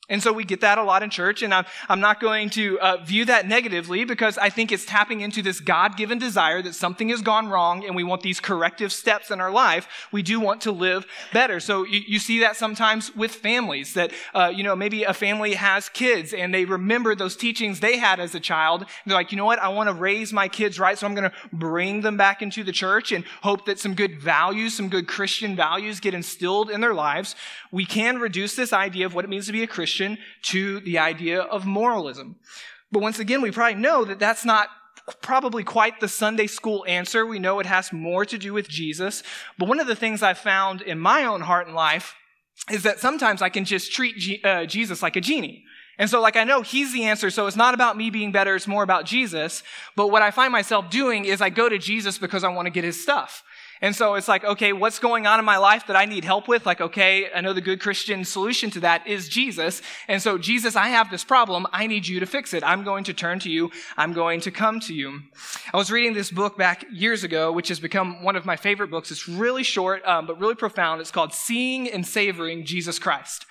And 0.09 0.24
so 0.24 0.31
we 0.31 0.45
get 0.45 0.62
that 0.62 0.77
a 0.77 0.83
lot 0.83 1.04
in 1.04 1.09
church, 1.09 1.42
and 1.42 1.54
I'm, 1.54 1.65
I'm 1.89 2.00
not 2.00 2.21
going 2.21 2.50
to 2.51 2.80
uh, 2.80 2.98
view 3.04 3.25
that 3.25 3.45
negatively 3.45 4.06
because 4.06 4.38
I 4.38 4.50
think 4.50 4.71
it's 4.71 4.86
tapping 4.86 5.19
into 5.19 5.42
this 5.42 5.59
God 5.59 5.98
given 5.98 6.18
desire 6.18 6.62
that 6.62 6.75
something 6.75 7.09
has 7.09 7.21
gone 7.21 7.50
wrong 7.50 7.86
and 7.86 7.94
we 7.94 8.06
want 8.06 8.21
these 8.21 8.39
corrective 8.39 8.94
steps 8.94 9.31
in 9.31 9.42
our 9.42 9.51
life. 9.51 10.07
We 10.13 10.21
do 10.21 10.39
want 10.39 10.62
to 10.62 10.71
live 10.71 11.06
better. 11.33 11.59
So 11.59 11.83
you, 11.83 12.00
you 12.07 12.19
see 12.19 12.39
that 12.39 12.56
sometimes 12.56 13.13
with 13.18 13.33
families 13.33 13.95
that, 13.95 14.13
uh, 14.33 14.50
you 14.56 14.63
know, 14.63 14.77
maybe 14.77 15.04
a 15.04 15.13
family 15.13 15.56
has 15.56 15.89
kids 15.89 16.33
and 16.33 16.54
they 16.54 16.63
remember 16.63 17.13
those 17.13 17.36
teachings 17.36 17.81
they 17.81 17.98
had 17.98 18.21
as 18.21 18.33
a 18.33 18.39
child. 18.39 18.86
they're 19.06 19.18
like, 19.18 19.33
you 19.33 19.38
know 19.38 19.45
what? 19.45 19.59
I 19.59 19.68
want 19.68 19.89
to 19.89 19.94
raise 19.94 20.31
my 20.31 20.48
kids 20.48 20.80
right, 20.80 20.98
so 20.98 21.06
I'm 21.06 21.15
going 21.15 21.30
to 21.30 21.36
bring 21.51 22.00
them 22.00 22.15
back 22.15 22.42
into 22.42 22.63
the 22.63 22.71
church 22.71 23.12
and 23.12 23.25
hope 23.42 23.65
that 23.65 23.77
some 23.77 23.94
good 23.94 24.21
values, 24.21 24.74
some 24.74 24.88
good 24.88 25.06
Christian 25.06 25.54
values 25.57 26.00
get 26.00 26.13
instilled 26.13 26.69
in 26.69 26.80
their 26.80 26.94
lives. 26.94 27.36
We 27.74 27.86
can 27.86 28.19
reduce 28.19 28.56
this 28.56 28.71
idea 28.71 29.06
of 29.06 29.13
what 29.13 29.25
it 29.25 29.27
means 29.27 29.48
to 29.48 29.51
be 29.51 29.63
a 29.63 29.68
Christian 29.68 29.97
Christian 29.98 30.18
to 30.44 30.80
the 30.82 31.00
idea 31.00 31.42
of 31.42 31.66
moralism. 31.66 32.36
But 32.92 33.02
once 33.02 33.20
again, 33.20 33.42
we 33.42 33.52
probably 33.52 33.82
know 33.82 34.06
that 34.06 34.20
that's 34.20 34.46
not 34.46 34.70
probably 35.22 35.64
quite 35.64 36.00
the 36.00 36.08
Sunday 36.08 36.48
school 36.48 36.86
answer. 36.88 37.26
We 37.26 37.40
know 37.40 37.60
it 37.60 37.66
has 37.66 37.92
more 37.92 38.26
to 38.26 38.38
do 38.38 38.54
with 38.54 38.70
Jesus. 38.70 39.24
But 39.58 39.68
one 39.68 39.80
of 39.80 39.88
the 39.88 39.96
things 39.96 40.22
I've 40.22 40.38
found 40.38 40.82
in 40.82 41.00
my 41.00 41.26
own 41.26 41.42
heart 41.42 41.68
and 41.68 41.76
life 41.76 42.16
is 42.72 42.84
that 42.84 43.00
sometimes 43.00 43.42
I 43.42 43.50
can 43.50 43.66
just 43.66 43.92
treat 43.92 44.18
G- 44.18 44.42
uh, 44.44 44.66
Jesus 44.66 45.02
like 45.02 45.16
a 45.16 45.22
genie. 45.22 45.64
And 45.98 46.10
so, 46.10 46.22
like, 46.22 46.36
I 46.36 46.44
know 46.44 46.62
he's 46.62 46.94
the 46.94 47.06
answer, 47.06 47.32
so 47.32 47.48
it's 47.48 47.56
not 47.56 47.74
about 47.74 47.98
me 47.98 48.12
being 48.12 48.32
better, 48.32 48.56
it's 48.56 48.68
more 48.68 48.84
about 48.84 49.06
Jesus. 49.06 49.64
But 49.96 50.10
what 50.10 50.22
I 50.22 50.30
find 50.30 50.52
myself 50.52 50.92
doing 50.92 51.26
is 51.26 51.42
I 51.42 51.50
go 51.50 51.70
to 51.70 51.80
Jesus 51.80 52.20
because 52.20 52.44
I 52.44 52.50
want 52.50 52.68
to 52.68 52.72
get 52.72 52.84
his 52.84 53.02
stuff. 53.02 53.44
And 53.82 53.96
so 53.96 54.16
it's 54.16 54.28
like, 54.28 54.44
okay, 54.44 54.74
what's 54.74 55.00
going 55.00 55.28
on 55.28 55.40
in 55.40 55.46
my 55.46 55.58
life 55.58 55.88
that 55.88 55.96
I 55.96 56.06
need 56.06 56.24
help 56.24 56.48
with? 56.48 56.66
Like, 56.66 56.82
okay, 56.82 57.32
I 57.34 57.42
know 57.42 57.54
the 57.54 57.62
good 57.62 57.80
Christian 57.80 58.26
solution 58.26 58.70
to 58.72 58.80
that 58.82 59.06
is 59.06 59.30
Jesus. 59.30 59.82
And 60.08 60.22
so, 60.22 60.38
Jesus, 60.38 60.76
I 60.76 60.88
have 60.90 61.12
this 61.12 61.24
problem. 61.24 61.68
I 61.72 61.88
need 61.88 62.08
you 62.08 62.20
to 62.20 62.26
fix 62.26 62.54
it. 62.54 62.64
I'm 62.64 62.84
going 62.84 63.04
to 63.06 63.14
turn 63.14 63.40
to 63.40 63.50
you. 63.50 63.72
I'm 63.96 64.14
going 64.14 64.42
to 64.42 64.52
come 64.52 64.80
to 64.82 64.94
you. 64.94 65.22
I 65.74 65.78
was 65.78 65.92
reading 65.92 66.14
this 66.14 66.32
book 66.32 66.58
back 66.58 66.86
years 66.92 67.24
ago, 67.24 67.52
which 67.52 67.68
has 67.68 67.80
become 67.80 68.24
one 68.24 68.36
of 68.36 68.46
my 68.46 68.56
favorite 68.56 68.90
books. 68.90 69.12
It's 69.12 69.28
really 69.28 69.64
short, 69.64 70.06
um, 70.06 70.26
but 70.26 70.40
really 70.40 70.56
profound. 70.56 71.02
It's 71.02 71.12
called 71.12 71.34
Seeing 71.34 71.90
and 71.90 72.06
Savoring 72.06 72.66
Jesus 72.66 72.98
Christ. 72.98 73.46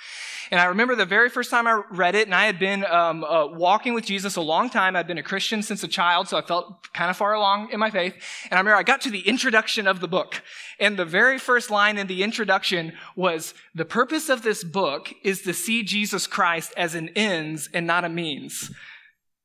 And 0.51 0.61
I 0.61 0.67
remember 0.67 0.95
the 0.95 1.05
very 1.05 1.29
first 1.29 1.51
time 1.51 1.67
I 1.67 1.83
read 1.91 2.15
it, 2.15 2.27
and 2.27 2.35
I 2.35 2.47
had 2.47 2.59
been 2.59 2.85
um, 2.87 3.25
uh, 3.25 3.47
walking 3.47 3.95
with 3.95 4.05
Jesus 4.05 4.37
a 4.37 4.41
long 4.41 4.71
time. 4.71 4.95
I'd 4.95 5.07
been 5.07 5.19
a 5.19 5.23
Christian 5.23 5.63
since 5.63 5.83
a 5.83 5.89
child, 5.89 6.29
so 6.29 6.37
I 6.37 6.43
felt 6.43 6.93
kind 6.93 7.11
of 7.11 7.17
far 7.17 7.35
along 7.35 7.71
in 7.73 7.81
my 7.81 7.91
faith. 7.91 8.15
And 8.45 8.55
I 8.55 8.59
remember 8.59 8.77
I 8.77 8.83
got 8.83 9.01
to 9.03 9.11
the 9.11 9.27
introduction 9.27 9.87
of 9.87 10.01
the 10.01 10.09
book. 10.09 10.43
And 10.79 10.97
the 10.97 11.05
very 11.05 11.39
first 11.39 11.71
line 11.71 11.99
in 11.99 12.07
the 12.07 12.23
introduction 12.23 12.93
was, 13.15 13.55
the 13.75 13.85
purpose 13.85 14.29
of 14.29 14.43
this 14.43 14.63
book 14.63 15.13
is 15.23 15.43
to 15.43 15.53
see 15.53 15.83
Jesus 15.83 16.27
Christ 16.27 16.73
as 16.77 16.95
an 16.95 17.11
ends 17.17 17.69
and 17.73 17.87
not 17.87 18.05
a 18.05 18.09
means. 18.09 18.71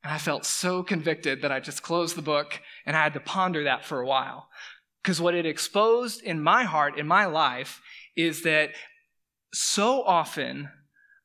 And 0.03 0.13
I 0.13 0.17
felt 0.17 0.45
so 0.45 0.83
convicted 0.83 1.41
that 1.41 1.51
I 1.51 1.59
just 1.59 1.83
closed 1.83 2.15
the 2.15 2.21
book 2.21 2.59
and 2.85 2.95
I 2.95 3.03
had 3.03 3.13
to 3.13 3.19
ponder 3.19 3.63
that 3.63 3.85
for 3.85 3.99
a 4.01 4.07
while. 4.07 4.47
Because 5.01 5.21
what 5.21 5.35
it 5.35 5.45
exposed 5.45 6.21
in 6.21 6.41
my 6.41 6.63
heart, 6.63 6.97
in 6.97 7.07
my 7.07 7.25
life, 7.25 7.81
is 8.15 8.43
that 8.43 8.71
so 9.53 10.03
often 10.03 10.69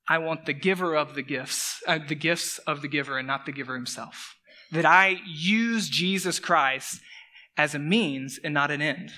I 0.09 0.19
want 0.19 0.47
the 0.47 0.53
giver 0.53 0.95
of 0.95 1.15
the 1.15 1.23
gifts, 1.23 1.83
uh, 1.87 1.99
the 2.07 2.15
gifts 2.15 2.59
of 2.59 2.83
the 2.83 2.89
giver 2.89 3.19
and 3.19 3.27
not 3.27 3.47
the 3.47 3.53
giver 3.53 3.75
himself. 3.75 4.37
That 4.73 4.85
I 4.85 5.21
use 5.27 5.89
Jesus 5.89 6.39
Christ 6.39 7.01
as 7.57 7.75
a 7.75 7.79
means 7.79 8.39
and 8.43 8.55
not 8.55 8.71
an 8.71 8.83
end. 8.83 9.13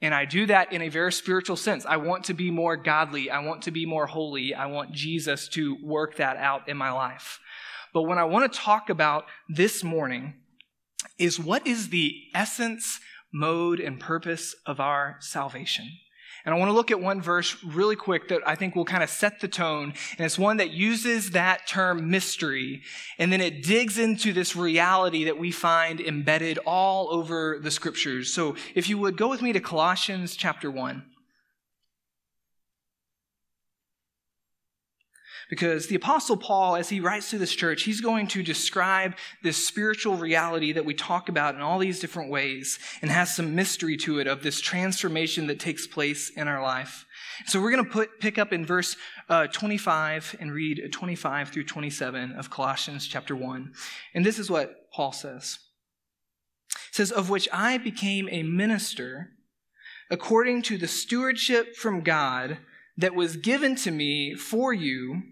And 0.00 0.14
I 0.14 0.24
do 0.24 0.46
that 0.46 0.72
in 0.72 0.82
a 0.82 0.88
very 0.88 1.12
spiritual 1.12 1.56
sense. 1.56 1.86
I 1.86 1.96
want 1.96 2.24
to 2.24 2.34
be 2.34 2.50
more 2.50 2.76
godly. 2.76 3.30
I 3.30 3.40
want 3.40 3.62
to 3.62 3.70
be 3.70 3.86
more 3.86 4.06
holy. 4.06 4.54
I 4.54 4.66
want 4.66 4.92
Jesus 4.92 5.48
to 5.48 5.78
work 5.82 6.16
that 6.16 6.36
out 6.36 6.68
in 6.68 6.76
my 6.76 6.90
life. 6.90 7.40
But 7.94 8.02
what 8.02 8.18
I 8.18 8.24
want 8.24 8.52
to 8.52 8.58
talk 8.58 8.90
about 8.90 9.24
this 9.48 9.82
morning 9.82 10.34
is 11.18 11.38
what 11.38 11.66
is 11.66 11.88
the 11.88 12.12
essence, 12.34 13.00
mode, 13.32 13.80
and 13.80 14.00
purpose 14.00 14.54
of 14.66 14.80
our 14.80 15.16
salvation. 15.20 15.90
And 16.44 16.54
I 16.54 16.58
want 16.58 16.68
to 16.68 16.74
look 16.74 16.90
at 16.90 17.00
one 17.00 17.22
verse 17.22 17.56
really 17.64 17.96
quick 17.96 18.28
that 18.28 18.42
I 18.46 18.54
think 18.54 18.76
will 18.76 18.84
kind 18.84 19.02
of 19.02 19.08
set 19.08 19.40
the 19.40 19.48
tone. 19.48 19.94
And 20.18 20.26
it's 20.26 20.38
one 20.38 20.58
that 20.58 20.70
uses 20.70 21.30
that 21.30 21.66
term 21.66 22.10
mystery. 22.10 22.82
And 23.18 23.32
then 23.32 23.40
it 23.40 23.62
digs 23.62 23.98
into 23.98 24.32
this 24.34 24.54
reality 24.54 25.24
that 25.24 25.38
we 25.38 25.50
find 25.50 26.00
embedded 26.00 26.58
all 26.66 27.08
over 27.10 27.58
the 27.62 27.70
scriptures. 27.70 28.32
So 28.32 28.56
if 28.74 28.90
you 28.90 28.98
would 28.98 29.16
go 29.16 29.28
with 29.28 29.40
me 29.40 29.54
to 29.54 29.60
Colossians 29.60 30.36
chapter 30.36 30.70
1. 30.70 31.02
Because 35.50 35.86
the 35.86 35.94
Apostle 35.94 36.36
Paul, 36.36 36.76
as 36.76 36.88
he 36.88 37.00
writes 37.00 37.30
to 37.30 37.38
this 37.38 37.54
church, 37.54 37.82
he's 37.82 38.00
going 38.00 38.26
to 38.28 38.42
describe 38.42 39.14
this 39.42 39.66
spiritual 39.66 40.16
reality 40.16 40.72
that 40.72 40.84
we 40.84 40.94
talk 40.94 41.28
about 41.28 41.54
in 41.54 41.60
all 41.60 41.78
these 41.78 42.00
different 42.00 42.30
ways 42.30 42.78
and 43.02 43.10
has 43.10 43.34
some 43.34 43.54
mystery 43.54 43.96
to 43.98 44.18
it 44.18 44.26
of 44.26 44.42
this 44.42 44.60
transformation 44.60 45.46
that 45.48 45.60
takes 45.60 45.86
place 45.86 46.30
in 46.30 46.48
our 46.48 46.62
life. 46.62 47.04
So 47.46 47.60
we're 47.60 47.72
going 47.72 47.84
to 47.84 47.90
put, 47.90 48.20
pick 48.20 48.38
up 48.38 48.52
in 48.52 48.64
verse 48.64 48.96
uh, 49.28 49.46
25 49.48 50.36
and 50.40 50.52
read 50.52 50.92
25 50.92 51.48
through 51.50 51.64
27 51.64 52.32
of 52.32 52.50
Colossians 52.50 53.06
chapter 53.06 53.36
1. 53.36 53.72
And 54.14 54.24
this 54.24 54.38
is 54.38 54.50
what 54.50 54.90
Paul 54.92 55.12
says. 55.12 55.58
It 56.70 56.94
says, 56.94 57.10
Of 57.10 57.28
which 57.28 57.48
I 57.52 57.78
became 57.78 58.28
a 58.30 58.42
minister 58.42 59.30
according 60.10 60.62
to 60.62 60.78
the 60.78 60.88
stewardship 60.88 61.74
from 61.76 62.02
God 62.02 62.58
that 62.96 63.14
was 63.14 63.36
given 63.36 63.74
to 63.76 63.90
me 63.90 64.34
for 64.34 64.72
you 64.72 65.22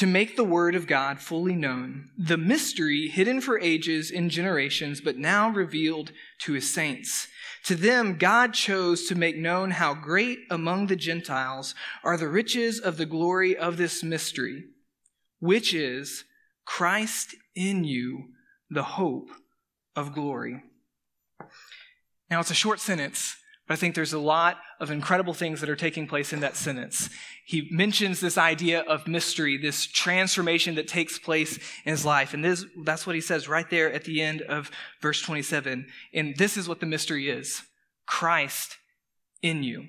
to 0.00 0.06
make 0.06 0.34
the 0.34 0.44
word 0.44 0.74
of 0.74 0.86
God 0.86 1.20
fully 1.20 1.54
known, 1.54 2.08
the 2.16 2.38
mystery 2.38 3.08
hidden 3.08 3.38
for 3.42 3.60
ages 3.60 4.10
and 4.10 4.30
generations, 4.30 4.98
but 4.98 5.18
now 5.18 5.50
revealed 5.50 6.10
to 6.38 6.54
his 6.54 6.72
saints. 6.72 7.28
To 7.64 7.74
them, 7.74 8.16
God 8.16 8.54
chose 8.54 9.06
to 9.08 9.14
make 9.14 9.36
known 9.36 9.72
how 9.72 9.92
great 9.92 10.38
among 10.50 10.86
the 10.86 10.96
Gentiles 10.96 11.74
are 12.02 12.16
the 12.16 12.28
riches 12.28 12.80
of 12.80 12.96
the 12.96 13.04
glory 13.04 13.54
of 13.54 13.76
this 13.76 14.02
mystery, 14.02 14.64
which 15.38 15.74
is 15.74 16.24
Christ 16.64 17.34
in 17.54 17.84
you, 17.84 18.30
the 18.70 18.82
hope 18.82 19.28
of 19.94 20.14
glory. 20.14 20.62
Now, 22.30 22.40
it's 22.40 22.50
a 22.50 22.54
short 22.54 22.80
sentence, 22.80 23.36
I 23.70 23.76
think 23.76 23.94
there's 23.94 24.12
a 24.12 24.18
lot 24.18 24.58
of 24.80 24.90
incredible 24.90 25.32
things 25.32 25.60
that 25.60 25.70
are 25.70 25.76
taking 25.76 26.08
place 26.08 26.32
in 26.32 26.40
that 26.40 26.56
sentence. 26.56 27.08
He 27.44 27.68
mentions 27.70 28.20
this 28.20 28.36
idea 28.36 28.80
of 28.80 29.06
mystery, 29.06 29.56
this 29.56 29.86
transformation 29.86 30.74
that 30.74 30.88
takes 30.88 31.20
place 31.20 31.56
in 31.84 31.92
his 31.92 32.04
life. 32.04 32.34
And 32.34 32.44
this, 32.44 32.64
that's 32.84 33.06
what 33.06 33.14
he 33.14 33.20
says 33.20 33.48
right 33.48 33.68
there 33.70 33.92
at 33.92 34.04
the 34.04 34.20
end 34.22 34.42
of 34.42 34.72
verse 35.00 35.22
27. 35.22 35.86
And 36.12 36.36
this 36.36 36.56
is 36.56 36.68
what 36.68 36.80
the 36.80 36.86
mystery 36.86 37.30
is 37.30 37.62
Christ 38.06 38.76
in 39.40 39.62
you. 39.62 39.88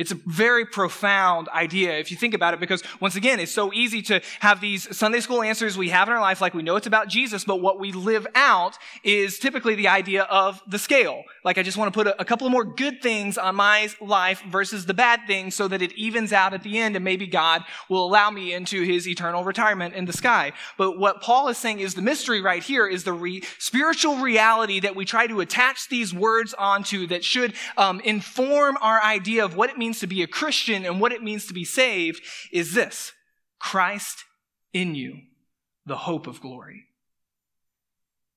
It's 0.00 0.12
a 0.12 0.18
very 0.26 0.64
profound 0.64 1.50
idea 1.50 1.98
if 1.98 2.10
you 2.10 2.16
think 2.16 2.32
about 2.32 2.54
it, 2.54 2.60
because 2.60 2.82
once 3.00 3.16
again, 3.16 3.38
it's 3.38 3.52
so 3.52 3.70
easy 3.70 4.00
to 4.02 4.22
have 4.40 4.62
these 4.62 4.96
Sunday 4.96 5.20
school 5.20 5.42
answers 5.42 5.76
we 5.76 5.90
have 5.90 6.08
in 6.08 6.14
our 6.14 6.20
life, 6.22 6.40
like 6.40 6.54
we 6.54 6.62
know 6.62 6.76
it's 6.76 6.86
about 6.86 7.08
Jesus, 7.08 7.44
but 7.44 7.60
what 7.60 7.78
we 7.78 7.92
live 7.92 8.26
out 8.34 8.78
is 9.04 9.38
typically 9.38 9.74
the 9.74 9.88
idea 9.88 10.22
of 10.22 10.62
the 10.66 10.78
scale. 10.78 11.22
Like 11.44 11.58
I 11.58 11.62
just 11.62 11.76
want 11.76 11.92
to 11.92 11.98
put 11.98 12.06
a, 12.06 12.18
a 12.18 12.24
couple 12.24 12.48
more 12.48 12.64
good 12.64 13.02
things 13.02 13.36
on 13.36 13.56
my 13.56 13.90
life 14.00 14.42
versus 14.48 14.86
the 14.86 14.94
bad 14.94 15.20
things 15.26 15.54
so 15.54 15.68
that 15.68 15.82
it 15.82 15.92
evens 15.92 16.32
out 16.32 16.54
at 16.54 16.62
the 16.62 16.78
end 16.78 16.96
and 16.96 17.04
maybe 17.04 17.26
God 17.26 17.62
will 17.90 18.06
allow 18.06 18.30
me 18.30 18.54
into 18.54 18.82
his 18.82 19.06
eternal 19.06 19.44
retirement 19.44 19.94
in 19.94 20.06
the 20.06 20.14
sky. 20.14 20.54
But 20.78 20.98
what 20.98 21.20
Paul 21.20 21.48
is 21.48 21.58
saying 21.58 21.80
is 21.80 21.92
the 21.92 22.00
mystery 22.00 22.40
right 22.40 22.62
here 22.62 22.86
is 22.86 23.04
the 23.04 23.12
re- 23.12 23.42
spiritual 23.58 24.16
reality 24.16 24.80
that 24.80 24.96
we 24.96 25.04
try 25.04 25.26
to 25.26 25.40
attach 25.40 25.90
these 25.90 26.14
words 26.14 26.54
onto 26.54 27.06
that 27.08 27.22
should 27.22 27.52
um, 27.76 28.00
inform 28.00 28.78
our 28.80 29.02
idea 29.02 29.44
of 29.44 29.56
what 29.56 29.68
it 29.68 29.76
means 29.76 29.89
means 29.90 29.98
to 29.98 30.06
be 30.06 30.22
a 30.22 30.28
Christian 30.28 30.86
and 30.86 31.00
what 31.00 31.10
it 31.10 31.20
means 31.20 31.46
to 31.46 31.52
be 31.52 31.64
saved 31.64 32.22
is 32.52 32.74
this 32.74 33.12
Christ 33.58 34.24
in 34.72 34.94
you, 34.94 35.18
the 35.84 35.96
hope 35.96 36.28
of 36.28 36.40
glory. 36.40 36.84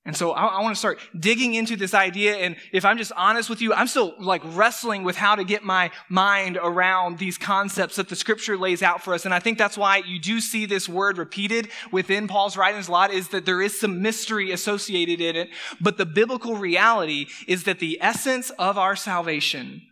And 0.06 0.18
so 0.18 0.32
I, 0.32 0.46
I, 0.46 0.62
want 0.62 0.76
to 0.76 0.80
start 0.80 1.00
digging 1.18 1.54
into 1.54 1.78
this 1.78 1.94
idea. 1.94 2.36
And 2.38 2.56
if 2.74 2.84
I'm 2.84 2.98
just 2.98 3.12
honest 3.16 3.50
with 3.50 3.62
you, 3.62 3.72
I'm 3.72 3.88
still 3.88 4.16
like 4.20 4.42
wrestling 4.44 5.04
with 5.04 5.16
how 5.16 5.36
to 5.36 5.46
get 5.46 5.64
my 5.64 5.92
mind 6.10 6.58
around 6.62 7.20
these 7.20 7.38
concepts 7.38 7.96
that 7.98 8.10
the 8.10 8.16
scripture 8.16 8.58
lays 8.58 8.82
out 8.82 9.02
for 9.02 9.14
us. 9.14 9.24
And 9.24 9.34
I 9.34 9.40
think 9.40 9.58
that's 9.58 9.78
why 9.78 9.98
you 9.98 10.20
do 10.20 10.42
see 10.42 10.66
this 10.66 10.90
word 10.90 11.18
repeated 11.20 11.70
within 11.92 12.28
Paul's 12.28 12.58
writings 12.58 12.90
a 12.90 12.92
lot 12.92 13.14
is 13.14 13.30
that 13.30 13.46
there 13.46 13.62
is 13.62 13.80
some 13.80 14.02
mystery 14.02 14.52
associated 14.52 15.22
in 15.22 15.36
it. 15.36 15.50
But 15.80 15.98
the 15.98 16.06
biblical 16.06 16.56
reality 16.56 17.28
is 17.48 17.64
that 17.66 17.80
the 17.80 18.00
essence 18.02 18.50
of 18.58 18.78
our 18.78 18.98
salvation 18.98 19.84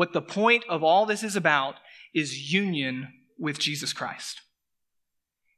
what 0.00 0.14
the 0.14 0.22
point 0.22 0.64
of 0.66 0.82
all 0.82 1.04
this 1.04 1.22
is 1.22 1.36
about 1.36 1.74
is 2.14 2.50
union 2.50 3.06
with 3.38 3.58
Jesus 3.58 3.92
Christ. 3.92 4.40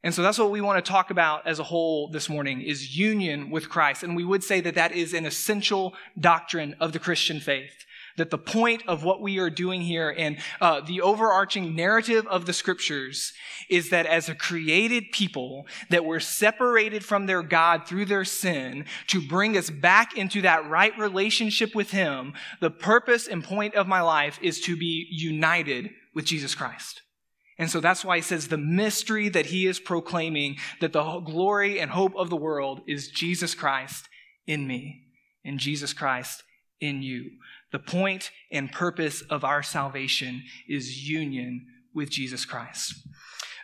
And 0.02 0.12
so 0.12 0.20
that's 0.20 0.36
what 0.36 0.50
we 0.50 0.60
want 0.60 0.84
to 0.84 0.90
talk 0.90 1.10
about 1.10 1.46
as 1.46 1.60
a 1.60 1.62
whole 1.62 2.10
this 2.10 2.28
morning 2.28 2.60
is 2.60 2.98
union 2.98 3.50
with 3.50 3.68
Christ. 3.68 4.02
And 4.02 4.16
we 4.16 4.24
would 4.24 4.42
say 4.42 4.60
that 4.62 4.74
that 4.74 4.90
is 4.90 5.14
an 5.14 5.26
essential 5.26 5.94
doctrine 6.18 6.74
of 6.80 6.92
the 6.92 6.98
Christian 6.98 7.38
faith. 7.38 7.86
That 8.16 8.30
the 8.30 8.38
point 8.38 8.82
of 8.86 9.04
what 9.04 9.20
we 9.20 9.38
are 9.38 9.50
doing 9.50 9.80
here 9.80 10.14
and 10.16 10.38
uh, 10.60 10.80
the 10.80 11.00
overarching 11.00 11.74
narrative 11.74 12.26
of 12.26 12.46
the 12.46 12.52
scriptures 12.52 13.32
is 13.70 13.90
that 13.90 14.06
as 14.06 14.28
a 14.28 14.34
created 14.34 15.04
people, 15.12 15.66
that 15.90 16.04
we're 16.04 16.20
separated 16.20 17.04
from 17.04 17.26
their 17.26 17.42
God 17.42 17.86
through 17.86 18.06
their 18.06 18.24
sin 18.24 18.84
to 19.08 19.26
bring 19.26 19.56
us 19.56 19.70
back 19.70 20.16
into 20.16 20.42
that 20.42 20.68
right 20.68 20.96
relationship 20.98 21.74
with 21.74 21.90
Him. 21.90 22.34
The 22.60 22.70
purpose 22.70 23.26
and 23.26 23.42
point 23.42 23.74
of 23.74 23.86
my 23.86 24.00
life 24.00 24.38
is 24.42 24.60
to 24.62 24.76
be 24.76 25.06
united 25.10 25.90
with 26.14 26.24
Jesus 26.24 26.54
Christ. 26.54 27.02
And 27.58 27.70
so 27.70 27.80
that's 27.80 28.04
why 28.04 28.16
he 28.16 28.22
says 28.22 28.48
the 28.48 28.56
mystery 28.56 29.28
that 29.28 29.46
he 29.46 29.66
is 29.66 29.78
proclaiming, 29.78 30.56
that 30.80 30.92
the 30.92 31.20
glory 31.20 31.78
and 31.80 31.90
hope 31.90 32.14
of 32.16 32.30
the 32.30 32.36
world 32.36 32.80
is 32.86 33.08
Jesus 33.08 33.54
Christ 33.54 34.08
in 34.46 34.66
me 34.66 35.04
and 35.44 35.58
Jesus 35.58 35.92
Christ 35.92 36.42
in 36.80 37.02
you. 37.02 37.30
The 37.72 37.78
point 37.78 38.30
and 38.50 38.70
purpose 38.70 39.22
of 39.22 39.44
our 39.44 39.62
salvation 39.62 40.44
is 40.68 41.08
union 41.08 41.66
with 41.94 42.10
Jesus 42.10 42.44
Christ. 42.44 42.94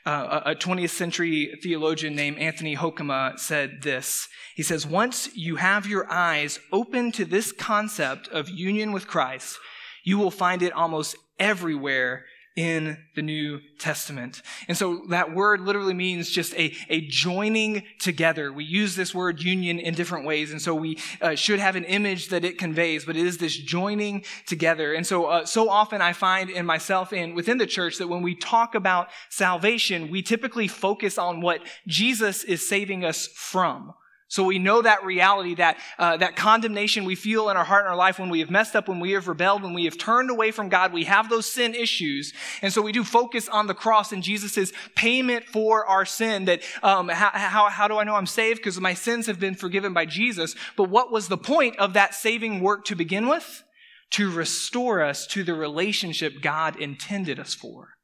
Uh, 0.06 0.40
a 0.46 0.54
20th 0.54 0.90
century 0.90 1.58
theologian 1.62 2.16
named 2.16 2.38
Anthony 2.38 2.74
Hoekema 2.74 3.38
said 3.38 3.82
this. 3.82 4.28
He 4.56 4.62
says, 4.62 4.86
Once 4.86 5.28
you 5.34 5.56
have 5.56 5.86
your 5.86 6.10
eyes 6.10 6.58
open 6.72 7.12
to 7.12 7.26
this 7.26 7.52
concept 7.52 8.26
of 8.28 8.48
union 8.48 8.92
with 8.92 9.06
Christ, 9.06 9.58
you 10.04 10.16
will 10.16 10.30
find 10.30 10.62
it 10.62 10.72
almost 10.72 11.14
everywhere 11.38 12.24
in 12.58 12.98
the 13.14 13.22
New 13.22 13.60
Testament. 13.78 14.42
And 14.66 14.76
so 14.76 15.04
that 15.10 15.32
word 15.32 15.60
literally 15.60 15.94
means 15.94 16.28
just 16.28 16.52
a, 16.54 16.74
a 16.88 17.02
joining 17.02 17.84
together. 18.00 18.52
We 18.52 18.64
use 18.64 18.96
this 18.96 19.14
word 19.14 19.40
union 19.40 19.78
in 19.78 19.94
different 19.94 20.26
ways. 20.26 20.50
And 20.50 20.60
so 20.60 20.74
we 20.74 20.98
uh, 21.22 21.36
should 21.36 21.60
have 21.60 21.76
an 21.76 21.84
image 21.84 22.30
that 22.30 22.44
it 22.44 22.58
conveys, 22.58 23.04
but 23.04 23.14
it 23.14 23.24
is 23.24 23.38
this 23.38 23.56
joining 23.56 24.24
together. 24.44 24.92
And 24.92 25.06
so, 25.06 25.26
uh, 25.26 25.46
so 25.46 25.70
often 25.70 26.02
I 26.02 26.12
find 26.12 26.50
in 26.50 26.66
myself 26.66 27.12
and 27.12 27.36
within 27.36 27.58
the 27.58 27.66
church 27.66 27.98
that 27.98 28.08
when 28.08 28.22
we 28.22 28.34
talk 28.34 28.74
about 28.74 29.06
salvation, 29.28 30.10
we 30.10 30.20
typically 30.20 30.66
focus 30.66 31.16
on 31.16 31.40
what 31.40 31.60
Jesus 31.86 32.42
is 32.42 32.68
saving 32.68 33.04
us 33.04 33.28
from. 33.28 33.94
So 34.30 34.44
we 34.44 34.58
know 34.58 34.82
that 34.82 35.04
reality, 35.04 35.54
that, 35.54 35.78
uh, 35.98 36.18
that 36.18 36.36
condemnation 36.36 37.06
we 37.06 37.14
feel 37.14 37.48
in 37.48 37.56
our 37.56 37.64
heart 37.64 37.86
and 37.86 37.90
our 37.90 37.96
life 37.96 38.18
when 38.18 38.28
we 38.28 38.40
have 38.40 38.50
messed 38.50 38.76
up, 38.76 38.86
when 38.86 39.00
we 39.00 39.12
have 39.12 39.26
rebelled, 39.26 39.62
when 39.62 39.72
we 39.72 39.86
have 39.86 39.96
turned 39.96 40.28
away 40.28 40.50
from 40.50 40.68
God, 40.68 40.92
we 40.92 41.04
have 41.04 41.30
those 41.30 41.50
sin 41.50 41.74
issues. 41.74 42.34
And 42.60 42.70
so 42.70 42.82
we 42.82 42.92
do 42.92 43.04
focus 43.04 43.48
on 43.48 43.68
the 43.68 43.74
cross 43.74 44.12
and 44.12 44.22
Jesus' 44.22 44.70
payment 44.94 45.46
for 45.46 45.86
our 45.86 46.04
sin 46.04 46.44
that, 46.44 46.60
um, 46.82 47.08
how, 47.08 47.30
how, 47.32 47.70
how 47.70 47.88
do 47.88 47.96
I 47.96 48.04
know 48.04 48.16
I'm 48.16 48.26
saved? 48.26 48.58
Because 48.58 48.78
my 48.78 48.92
sins 48.92 49.26
have 49.28 49.40
been 49.40 49.54
forgiven 49.54 49.94
by 49.94 50.04
Jesus. 50.04 50.54
But 50.76 50.90
what 50.90 51.10
was 51.10 51.28
the 51.28 51.38
point 51.38 51.78
of 51.78 51.94
that 51.94 52.14
saving 52.14 52.60
work 52.60 52.84
to 52.84 52.94
begin 52.94 53.28
with? 53.28 53.64
To 54.10 54.30
restore 54.30 55.02
us 55.02 55.26
to 55.28 55.42
the 55.42 55.54
relationship 55.54 56.42
God 56.42 56.76
intended 56.76 57.40
us 57.40 57.54
for. 57.54 57.94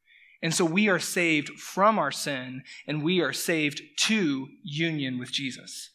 And 0.42 0.54
so 0.54 0.64
we 0.64 0.88
are 0.88 0.98
saved 0.98 1.58
from 1.58 1.98
our 1.98 2.10
sin 2.10 2.62
and 2.86 3.02
we 3.02 3.20
are 3.20 3.32
saved 3.34 3.82
to 4.06 4.48
union 4.62 5.18
with 5.18 5.30
Jesus. 5.30 5.90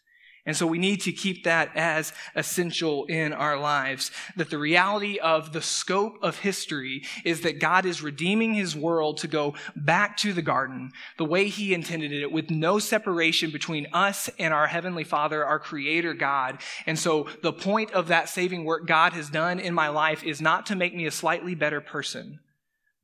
And 0.46 0.56
so 0.56 0.66
we 0.66 0.78
need 0.78 1.02
to 1.02 1.12
keep 1.12 1.44
that 1.44 1.76
as 1.76 2.14
essential 2.36 3.06
in 3.06 3.34
our 3.34 3.58
lives. 3.58 4.12
That 4.36 4.50
the 4.50 4.58
reality 4.58 5.18
of 5.20 5.54
the 5.54 5.62
scope 5.62 6.18
of 6.22 6.40
history 6.40 7.04
is 7.24 7.42
that 7.42 7.60
God 7.60 7.86
is 7.86 8.02
redeeming 8.02 8.54
his 8.54 8.76
world 8.76 9.18
to 9.18 9.28
go 9.28 9.56
back 9.76 10.18
to 10.18 10.34
the 10.34 10.42
garden 10.42 10.92
the 11.18 11.26
way 11.26 11.50
he 11.50 11.74
intended 11.74 12.12
it 12.12 12.32
with 12.32 12.50
no 12.50 12.80
separation 12.80 13.52
between 13.52 13.88
us 13.94 14.30
and 14.40 14.54
our 14.54 14.68
heavenly 14.68 15.04
father, 15.04 15.46
our 15.46 15.60
creator 15.60 16.14
God. 16.14 16.60
And 16.86 16.98
so 16.98 17.28
the 17.42 17.54
point 17.54 17.92
of 17.92 18.08
that 18.08 18.30
saving 18.30 18.66
work 18.66 18.88
God 18.88 19.14
has 19.14 19.30
done 19.30 19.60
in 19.60 19.74
my 19.74 19.90
life 19.90 20.24
is 20.24 20.42
not 20.42 20.66
to 20.68 20.76
make 20.76 20.96
me 20.96 21.06
a 21.06 21.12
slightly 21.12 21.56
better 21.56 21.82
person 21.82 22.40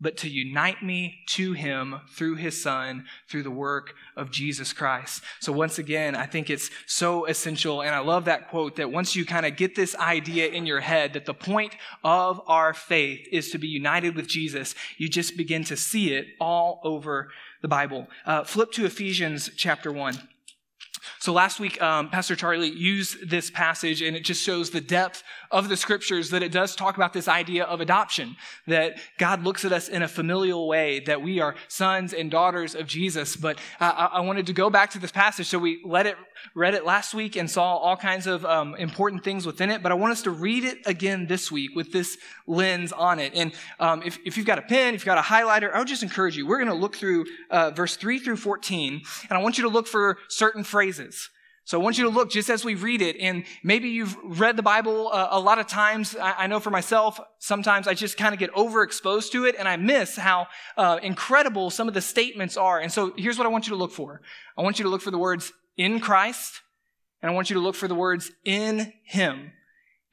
but 0.01 0.17
to 0.17 0.29
unite 0.29 0.83
me 0.83 1.19
to 1.27 1.53
him 1.53 2.01
through 2.09 2.35
his 2.35 2.61
son, 2.61 3.05
through 3.29 3.43
the 3.43 3.51
work 3.51 3.93
of 4.17 4.29
Jesus 4.29 4.73
Christ. 4.73 5.23
So 5.39 5.53
once 5.53 5.79
again, 5.79 6.15
I 6.15 6.25
think 6.25 6.49
it's 6.49 6.69
so 6.85 7.25
essential. 7.25 7.81
And 7.81 7.95
I 7.95 7.99
love 7.99 8.25
that 8.25 8.49
quote 8.49 8.75
that 8.75 8.91
once 8.91 9.15
you 9.15 9.25
kind 9.25 9.45
of 9.45 9.55
get 9.55 9.75
this 9.75 9.95
idea 9.95 10.47
in 10.47 10.65
your 10.65 10.81
head 10.81 11.13
that 11.13 11.25
the 11.25 11.33
point 11.33 11.75
of 12.03 12.41
our 12.47 12.73
faith 12.73 13.27
is 13.31 13.51
to 13.51 13.57
be 13.57 13.67
united 13.67 14.15
with 14.15 14.27
Jesus, 14.27 14.75
you 14.97 15.07
just 15.07 15.37
begin 15.37 15.63
to 15.65 15.77
see 15.77 16.13
it 16.13 16.27
all 16.41 16.81
over 16.83 17.29
the 17.61 17.67
Bible. 17.67 18.07
Uh, 18.25 18.43
flip 18.43 18.71
to 18.73 18.85
Ephesians 18.85 19.49
chapter 19.55 19.91
1. 19.91 20.19
So 21.25 21.33
last 21.33 21.59
week, 21.59 21.81
um, 21.81 22.11
Pastor 22.11 22.35
Charlie 22.35 22.69
used 22.69 23.31
this 23.31 23.49
passage, 23.49 24.03
and 24.03 24.15
it 24.15 24.23
just 24.23 24.43
shows 24.43 24.69
the 24.69 24.79
depth 24.79 25.23
of 25.49 25.69
the 25.69 25.75
scriptures 25.75 26.29
that 26.29 26.43
it 26.43 26.51
does 26.51 26.75
talk 26.75 26.97
about 26.97 27.13
this 27.13 27.27
idea 27.27 27.63
of 27.63 27.81
adoption, 27.81 28.35
that 28.67 28.99
God 29.17 29.43
looks 29.43 29.65
at 29.65 29.71
us 29.71 29.87
in 29.87 30.03
a 30.03 30.07
familial 30.07 30.67
way, 30.67 30.99
that 30.99 31.23
we 31.23 31.39
are 31.39 31.55
sons 31.67 32.13
and 32.13 32.29
daughters 32.29 32.75
of 32.75 32.85
Jesus. 32.85 33.35
But 33.35 33.57
uh, 33.79 34.09
I 34.11 34.19
wanted 34.19 34.45
to 34.45 34.53
go 34.53 34.69
back 34.69 34.91
to 34.91 34.99
this 34.99 35.11
passage, 35.11 35.47
so 35.47 35.57
we 35.57 35.81
let 35.83 36.05
it, 36.05 36.15
read 36.53 36.75
it 36.75 36.85
last 36.85 37.15
week 37.15 37.35
and 37.37 37.49
saw 37.49 37.75
all 37.75 37.97
kinds 37.97 38.27
of 38.27 38.45
um, 38.45 38.75
important 38.75 39.23
things 39.23 39.47
within 39.47 39.71
it. 39.71 39.81
But 39.81 39.91
I 39.91 39.95
want 39.95 40.11
us 40.11 40.21
to 40.23 40.31
read 40.31 40.63
it 40.63 40.77
again 40.85 41.25
this 41.25 41.51
week 41.51 41.71
with 41.75 41.91
this 41.91 42.19
lens 42.45 42.91
on 42.91 43.17
it. 43.17 43.33
And 43.33 43.51
um, 43.79 44.03
if, 44.05 44.19
if 44.25 44.37
you've 44.37 44.45
got 44.45 44.59
a 44.59 44.63
pen, 44.63 44.93
if 44.93 45.01
you've 45.01 45.05
got 45.05 45.17
a 45.17 45.21
highlighter, 45.21 45.73
I 45.73 45.79
would 45.79 45.87
just 45.87 46.03
encourage 46.03 46.37
you. 46.37 46.45
We're 46.45 46.59
going 46.59 46.67
to 46.67 46.75
look 46.75 46.95
through 46.95 47.25
uh, 47.49 47.71
verse 47.71 47.95
3 47.95 48.19
through 48.19 48.37
14, 48.37 49.01
and 49.27 49.31
I 49.31 49.41
want 49.41 49.57
you 49.57 49.63
to 49.63 49.71
look 49.71 49.87
for 49.87 50.19
certain 50.27 50.63
phrases. 50.63 51.14
So 51.65 51.79
I 51.79 51.83
want 51.83 51.97
you 51.97 52.03
to 52.03 52.11
look 52.11 52.29
just 52.29 52.51
as 52.51 52.63
we 52.63 52.75
read 52.75 53.01
it, 53.01 53.17
and 53.19 53.43
maybe 53.63 53.89
you've 53.89 54.15
read 54.23 54.55
the 54.55 54.61
Bible 54.61 55.09
uh, 55.11 55.29
a 55.31 55.39
lot 55.39 55.57
of 55.57 55.65
times. 55.65 56.15
I, 56.15 56.43
I, 56.43 56.47
know 56.47 56.59
for 56.59 56.69
myself, 56.69 57.19
sometimes 57.39 57.87
I 57.87 57.95
just 57.95 58.17
kind 58.17 58.33
of 58.33 58.39
get 58.39 58.53
overexposed 58.53 59.31
to 59.31 59.45
it, 59.45 59.55
and 59.57 59.67
I 59.67 59.75
miss 59.75 60.15
how 60.15 60.45
uh, 60.77 60.99
incredible 61.01 61.71
some 61.71 61.87
of 61.87 61.95
the 61.95 62.01
statements 62.01 62.55
are. 62.55 62.79
And 62.79 62.91
so 62.91 63.13
here's 63.17 63.39
what 63.39 63.47
I 63.47 63.49
want 63.49 63.65
you 63.65 63.71
to 63.71 63.77
look 63.77 63.91
for 63.91 64.21
I 64.55 64.61
want 64.61 64.77
you 64.77 64.83
to 64.83 64.89
look 64.89 65.01
for 65.01 65.09
the 65.09 65.17
words 65.17 65.51
in 65.75 65.99
Christ, 65.99 66.61
and 67.23 67.31
I 67.31 67.33
want 67.33 67.49
you 67.49 67.55
to 67.55 67.59
look 67.59 67.75
for 67.75 67.87
the 67.87 67.95
words 67.95 68.31
in 68.43 68.93
Him. 69.03 69.51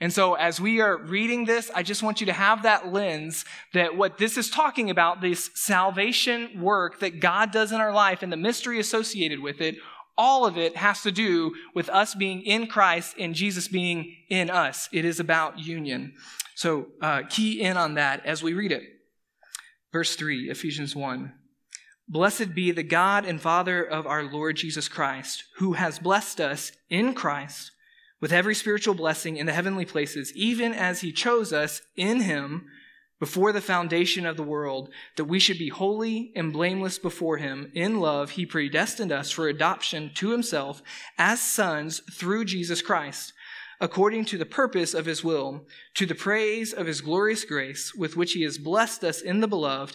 And 0.02 0.12
so 0.12 0.34
as 0.34 0.60
we 0.60 0.80
are 0.80 0.96
reading 0.96 1.44
this, 1.44 1.70
I 1.72 1.84
just 1.84 2.02
want 2.02 2.20
you 2.20 2.26
to 2.26 2.32
have 2.32 2.64
that 2.64 2.92
lens 2.92 3.44
that 3.72 3.96
what 3.96 4.18
this 4.18 4.36
is 4.36 4.50
talking 4.50 4.90
about, 4.90 5.20
this 5.20 5.50
salvation 5.54 6.60
work 6.60 6.98
that 6.98 7.20
God 7.20 7.52
does 7.52 7.70
in 7.70 7.80
our 7.80 7.92
life 7.92 8.20
and 8.22 8.32
the 8.32 8.36
mystery 8.36 8.80
associated 8.80 9.38
with 9.38 9.60
it, 9.60 9.76
all 10.16 10.44
of 10.46 10.58
it 10.58 10.76
has 10.76 11.02
to 11.02 11.12
do 11.12 11.54
with 11.74 11.88
us 11.88 12.14
being 12.14 12.42
in 12.42 12.66
Christ 12.66 13.16
and 13.18 13.34
Jesus 13.34 13.68
being 13.68 14.16
in 14.28 14.50
us. 14.50 14.88
It 14.92 15.04
is 15.04 15.20
about 15.20 15.58
union. 15.58 16.14
So 16.54 16.88
uh, 17.00 17.22
key 17.28 17.60
in 17.60 17.76
on 17.76 17.94
that 17.94 18.24
as 18.26 18.42
we 18.42 18.52
read 18.52 18.72
it. 18.72 18.82
Verse 19.92 20.16
3, 20.16 20.50
Ephesians 20.50 20.94
1. 20.94 21.32
Blessed 22.08 22.54
be 22.54 22.70
the 22.72 22.82
God 22.82 23.24
and 23.24 23.40
Father 23.40 23.82
of 23.82 24.06
our 24.06 24.22
Lord 24.22 24.56
Jesus 24.56 24.88
Christ, 24.88 25.44
who 25.56 25.74
has 25.74 25.98
blessed 25.98 26.40
us 26.40 26.72
in 26.90 27.14
Christ 27.14 27.70
with 28.20 28.32
every 28.32 28.54
spiritual 28.54 28.94
blessing 28.94 29.36
in 29.36 29.46
the 29.46 29.52
heavenly 29.52 29.84
places, 29.84 30.32
even 30.34 30.72
as 30.72 31.00
he 31.00 31.12
chose 31.12 31.52
us 31.52 31.82
in 31.96 32.20
him 32.20 32.66
before 33.22 33.52
the 33.52 33.60
foundation 33.60 34.26
of 34.26 34.36
the 34.36 34.42
world, 34.42 34.90
that 35.14 35.26
we 35.26 35.38
should 35.38 35.56
be 35.56 35.68
holy 35.68 36.32
and 36.34 36.52
blameless 36.52 36.98
before 36.98 37.36
him. 37.36 37.70
In 37.72 38.00
love, 38.00 38.30
he 38.30 38.44
predestined 38.44 39.12
us 39.12 39.30
for 39.30 39.46
adoption 39.46 40.10
to 40.12 40.30
himself 40.30 40.82
as 41.16 41.40
sons 41.40 42.00
through 42.10 42.44
Jesus 42.44 42.82
Christ, 42.82 43.32
according 43.80 44.24
to 44.24 44.38
the 44.38 44.44
purpose 44.44 44.92
of 44.92 45.06
his 45.06 45.22
will, 45.22 45.68
to 45.94 46.04
the 46.04 46.16
praise 46.16 46.72
of 46.72 46.88
his 46.88 47.00
glorious 47.00 47.44
grace, 47.44 47.94
with 47.94 48.16
which 48.16 48.32
he 48.32 48.42
has 48.42 48.58
blessed 48.58 49.04
us 49.04 49.20
in 49.20 49.38
the 49.38 49.46
beloved. 49.46 49.94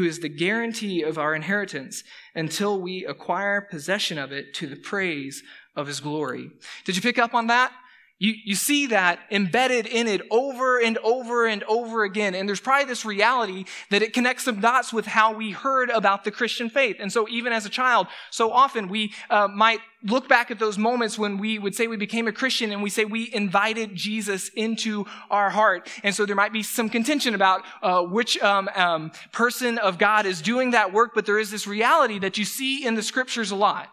who 0.00 0.06
is 0.06 0.20
the 0.20 0.30
guarantee 0.30 1.02
of 1.02 1.18
our 1.18 1.34
inheritance 1.34 2.02
until 2.34 2.80
we 2.80 3.04
acquire 3.04 3.60
possession 3.60 4.16
of 4.16 4.32
it 4.32 4.54
to 4.54 4.66
the 4.66 4.76
praise 4.76 5.42
of 5.76 5.86
his 5.86 6.00
glory. 6.00 6.50
Did 6.86 6.96
you 6.96 7.02
pick 7.02 7.18
up 7.18 7.34
on 7.34 7.48
that? 7.48 7.70
You, 8.20 8.34
you 8.44 8.54
see 8.54 8.88
that 8.88 9.18
embedded 9.30 9.86
in 9.86 10.06
it 10.06 10.20
over 10.30 10.78
and 10.78 10.98
over 10.98 11.46
and 11.46 11.64
over 11.64 12.04
again. 12.04 12.34
And 12.34 12.46
there's 12.46 12.60
probably 12.60 12.84
this 12.84 13.06
reality 13.06 13.64
that 13.88 14.02
it 14.02 14.12
connects 14.12 14.44
some 14.44 14.60
dots 14.60 14.92
with 14.92 15.06
how 15.06 15.32
we 15.32 15.52
heard 15.52 15.88
about 15.88 16.24
the 16.24 16.30
Christian 16.30 16.68
faith. 16.68 16.96
And 17.00 17.10
so 17.10 17.26
even 17.30 17.54
as 17.54 17.64
a 17.64 17.70
child, 17.70 18.08
so 18.30 18.52
often 18.52 18.88
we 18.88 19.14
uh, 19.30 19.48
might 19.48 19.80
look 20.02 20.28
back 20.28 20.50
at 20.50 20.58
those 20.58 20.76
moments 20.76 21.18
when 21.18 21.38
we 21.38 21.58
would 21.58 21.74
say 21.74 21.86
we 21.86 21.96
became 21.96 22.28
a 22.28 22.32
Christian 22.32 22.72
and 22.72 22.82
we 22.82 22.90
say 22.90 23.06
we 23.06 23.32
invited 23.32 23.96
Jesus 23.96 24.50
into 24.50 25.06
our 25.30 25.48
heart. 25.48 25.88
And 26.02 26.14
so 26.14 26.26
there 26.26 26.36
might 26.36 26.52
be 26.52 26.62
some 26.62 26.90
contention 26.90 27.34
about 27.34 27.62
uh, 27.82 28.02
which 28.02 28.38
um, 28.42 28.68
um, 28.74 29.12
person 29.32 29.78
of 29.78 29.96
God 29.96 30.26
is 30.26 30.42
doing 30.42 30.72
that 30.72 30.92
work, 30.92 31.12
but 31.14 31.24
there 31.24 31.38
is 31.38 31.50
this 31.50 31.66
reality 31.66 32.18
that 32.18 32.36
you 32.36 32.44
see 32.44 32.84
in 32.84 32.96
the 32.96 33.02
scriptures 33.02 33.50
a 33.50 33.56
lot 33.56 33.88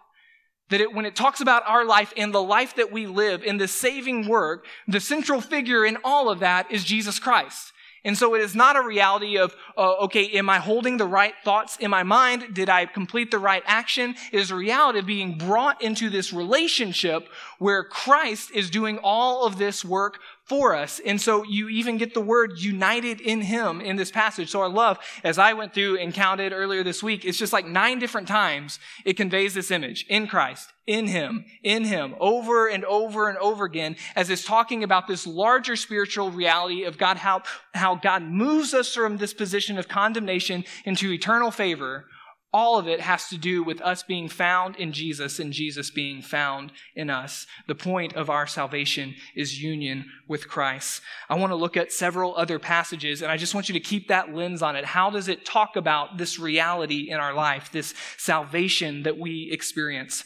that 0.70 0.82
it, 0.82 0.94
when 0.94 1.06
it 1.06 1.16
talks 1.16 1.42
about 1.42 1.64
our 1.68 1.86
life 1.86 2.14
and 2.18 2.34
the 2.34 2.42
life 2.42 2.76
that 2.76 2.92
we 2.92 3.08
live 3.08 3.44
in 3.44 3.58
the 3.58 3.68
saving 3.68 4.28
work, 4.28 4.66
the 4.88 5.00
central 5.00 5.42
figure 5.42 5.86
in 5.86 5.98
all 6.04 6.30
of 6.30 6.40
that 6.40 6.72
is 6.72 6.84
Jesus 6.84 7.20
Christ. 7.20 7.74
And 8.08 8.18
so 8.18 8.36
it 8.36 8.42
is 8.42 8.56
not 8.56 8.78
a 8.78 8.82
reality 8.82 9.38
of, 9.38 9.54
uh, 9.78 9.96
okay, 10.04 10.30
am 10.38 10.50
I 10.50 10.60
holding 10.60 10.96
the 10.96 11.06
right 11.06 11.34
thoughts 11.44 11.76
in 11.78 11.92
my 11.92 12.04
mind? 12.04 12.54
Did 12.54 12.70
I 12.70 12.86
complete 12.86 13.32
the 13.32 13.40
right 13.40 13.64
action? 13.66 14.16
It 14.32 14.40
is 14.40 14.50
a 14.50 14.56
reality 14.56 15.00
of 15.00 15.06
being 15.06 15.38
brought 15.38 15.82
into 15.82 16.10
this 16.10 16.32
relationship 16.32 17.28
where 17.60 17.84
Christ 17.84 18.52
is 18.52 18.70
doing 18.70 18.98
all 19.04 19.46
of 19.46 19.58
this 19.58 19.84
work 19.84 20.20
for 20.48 20.74
us. 20.74 21.02
And 21.06 21.20
so 21.20 21.44
you 21.44 21.68
even 21.68 21.98
get 21.98 22.14
the 22.14 22.22
word 22.22 22.54
united 22.58 23.20
in 23.20 23.42
him 23.42 23.82
in 23.82 23.98
this 23.98 24.12
passage. 24.12 24.50
So 24.50 24.62
I 24.62 24.68
love, 24.68 24.98
as 25.24 25.38
I 25.38 25.52
went 25.52 25.74
through 25.74 25.98
and 25.98 26.14
counted 26.14 26.54
earlier 26.54 26.84
this 26.84 27.04
week, 27.04 27.26
it's 27.26 27.38
just 27.38 27.52
like 27.52 27.68
nine 27.68 28.00
different 28.00 28.30
times 28.30 28.80
it 29.04 29.18
conveys 29.18 29.54
this 29.54 29.72
image 29.72 30.06
in 30.08 30.26
Christ, 30.26 30.72
in 30.86 31.08
him, 31.08 31.44
in 31.64 31.84
him, 31.84 32.16
over 32.20 32.68
and 32.68 32.86
over 32.86 33.28
and 33.28 33.38
over 33.40 33.66
again, 33.66 33.98
as 34.16 34.30
it's 34.30 34.46
talking 34.46 34.84
about 34.84 35.06
this 35.08 35.28
larger 35.28 35.76
spiritual 35.76 36.32
reality 36.32 36.86
of 36.86 36.98
God, 36.98 37.18
how, 37.18 37.44
how 37.74 37.96
God 37.96 38.24
moves 38.24 38.74
us 38.74 38.94
from 38.94 39.18
this 39.18 39.34
position 39.34 39.78
of 39.78 39.90
condemnation 39.90 40.64
into 40.86 41.12
eternal 41.12 41.52
favor 41.52 42.06
all 42.54 42.80
of 42.80 42.88
it 42.88 43.02
has 43.02 43.28
to 43.28 43.38
do 43.38 43.62
with 43.62 43.82
us 43.82 44.04
being 44.04 44.30
found 44.30 44.78
in 44.78 44.94
Jesus 44.94 45.40
and 45.40 45.52
Jesus 45.52 45.92
being 45.92 46.22
found 46.22 46.72
in 46.96 47.10
us. 47.10 47.46
The 47.68 47.76
point 47.76 48.16
of 48.16 48.30
our 48.30 48.48
salvation 48.48 49.16
is 49.36 49.62
union 49.62 50.06
with 50.28 50.48
Christ. 50.48 51.02
I 51.30 51.36
want 51.36 51.52
to 51.52 51.56
look 51.56 51.76
at 51.76 51.92
several 51.92 52.36
other 52.38 52.58
passages, 52.58 53.22
and 53.22 53.32
I 53.32 53.38
just 53.38 53.54
want 53.54 53.68
you 53.68 53.74
to 53.74 53.80
keep 53.80 54.08
that 54.08 54.34
lens 54.34 54.62
on 54.62 54.76
it. 54.76 54.86
How 54.86 55.10
does 55.10 55.28
it 55.28 55.46
talk 55.46 55.76
about 55.76 56.18
this 56.18 56.40
reality 56.40 57.10
in 57.10 57.20
our 57.20 57.34
life, 57.34 57.70
this 57.72 57.94
salvation 58.18 59.04
that 59.04 59.18
we 59.18 59.50
experience? 59.52 60.24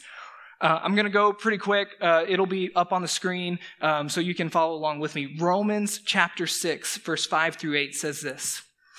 Uh, 0.60 0.78
I'm 0.80 0.94
going 0.94 1.06
to 1.06 1.10
go 1.10 1.32
pretty 1.32 1.58
quick. 1.58 1.88
Uh, 2.00 2.24
it'll 2.28 2.46
be 2.46 2.72
up 2.76 2.92
on 2.92 3.02
the 3.02 3.08
screen 3.08 3.58
um, 3.80 4.08
so 4.08 4.20
you 4.20 4.34
can 4.34 4.48
follow 4.48 4.74
along 4.74 5.00
with 5.00 5.16
me. 5.16 5.34
Romans 5.40 6.00
chapter 6.04 6.46
6, 6.46 6.98
verse 6.98 7.26
5 7.26 7.56
through 7.56 7.76
8 7.76 7.94
says 7.96 8.20
this. 8.20 8.62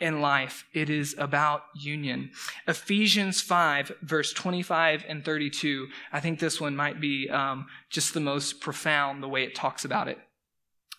in 0.00 0.20
life. 0.20 0.64
It 0.72 0.90
is 0.90 1.14
about 1.18 1.62
union. 1.74 2.30
Ephesians 2.66 3.40
5, 3.40 3.92
verse 4.02 4.32
25 4.32 5.04
and 5.08 5.24
32. 5.24 5.88
I 6.12 6.20
think 6.20 6.38
this 6.38 6.60
one 6.60 6.76
might 6.76 7.00
be 7.00 7.28
um, 7.30 7.66
just 7.90 8.14
the 8.14 8.20
most 8.20 8.60
profound 8.60 9.22
the 9.22 9.28
way 9.28 9.44
it 9.44 9.54
talks 9.54 9.84
about 9.84 10.08
it. 10.08 10.18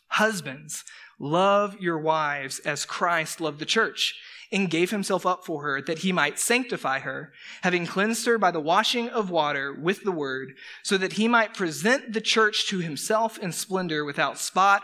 Husbands, 0.07 0.83
love 1.19 1.77
your 1.79 1.99
wives 1.99 2.59
as 2.59 2.85
Christ 2.85 3.39
loved 3.39 3.59
the 3.59 3.65
church 3.65 4.15
and 4.51 4.69
gave 4.69 4.89
himself 4.89 5.25
up 5.25 5.45
for 5.45 5.61
her 5.63 5.81
that 5.81 5.99
he 5.99 6.11
might 6.11 6.39
sanctify 6.39 6.99
her, 6.99 7.31
having 7.61 7.85
cleansed 7.85 8.25
her 8.25 8.37
by 8.37 8.51
the 8.51 8.59
washing 8.59 9.09
of 9.09 9.29
water 9.29 9.73
with 9.73 10.03
the 10.03 10.11
word, 10.11 10.53
so 10.83 10.97
that 10.97 11.13
he 11.13 11.27
might 11.27 11.53
present 11.53 12.13
the 12.13 12.21
church 12.21 12.67
to 12.67 12.79
himself 12.79 13.37
in 13.37 13.51
splendor 13.51 14.03
without 14.03 14.39
spot 14.39 14.83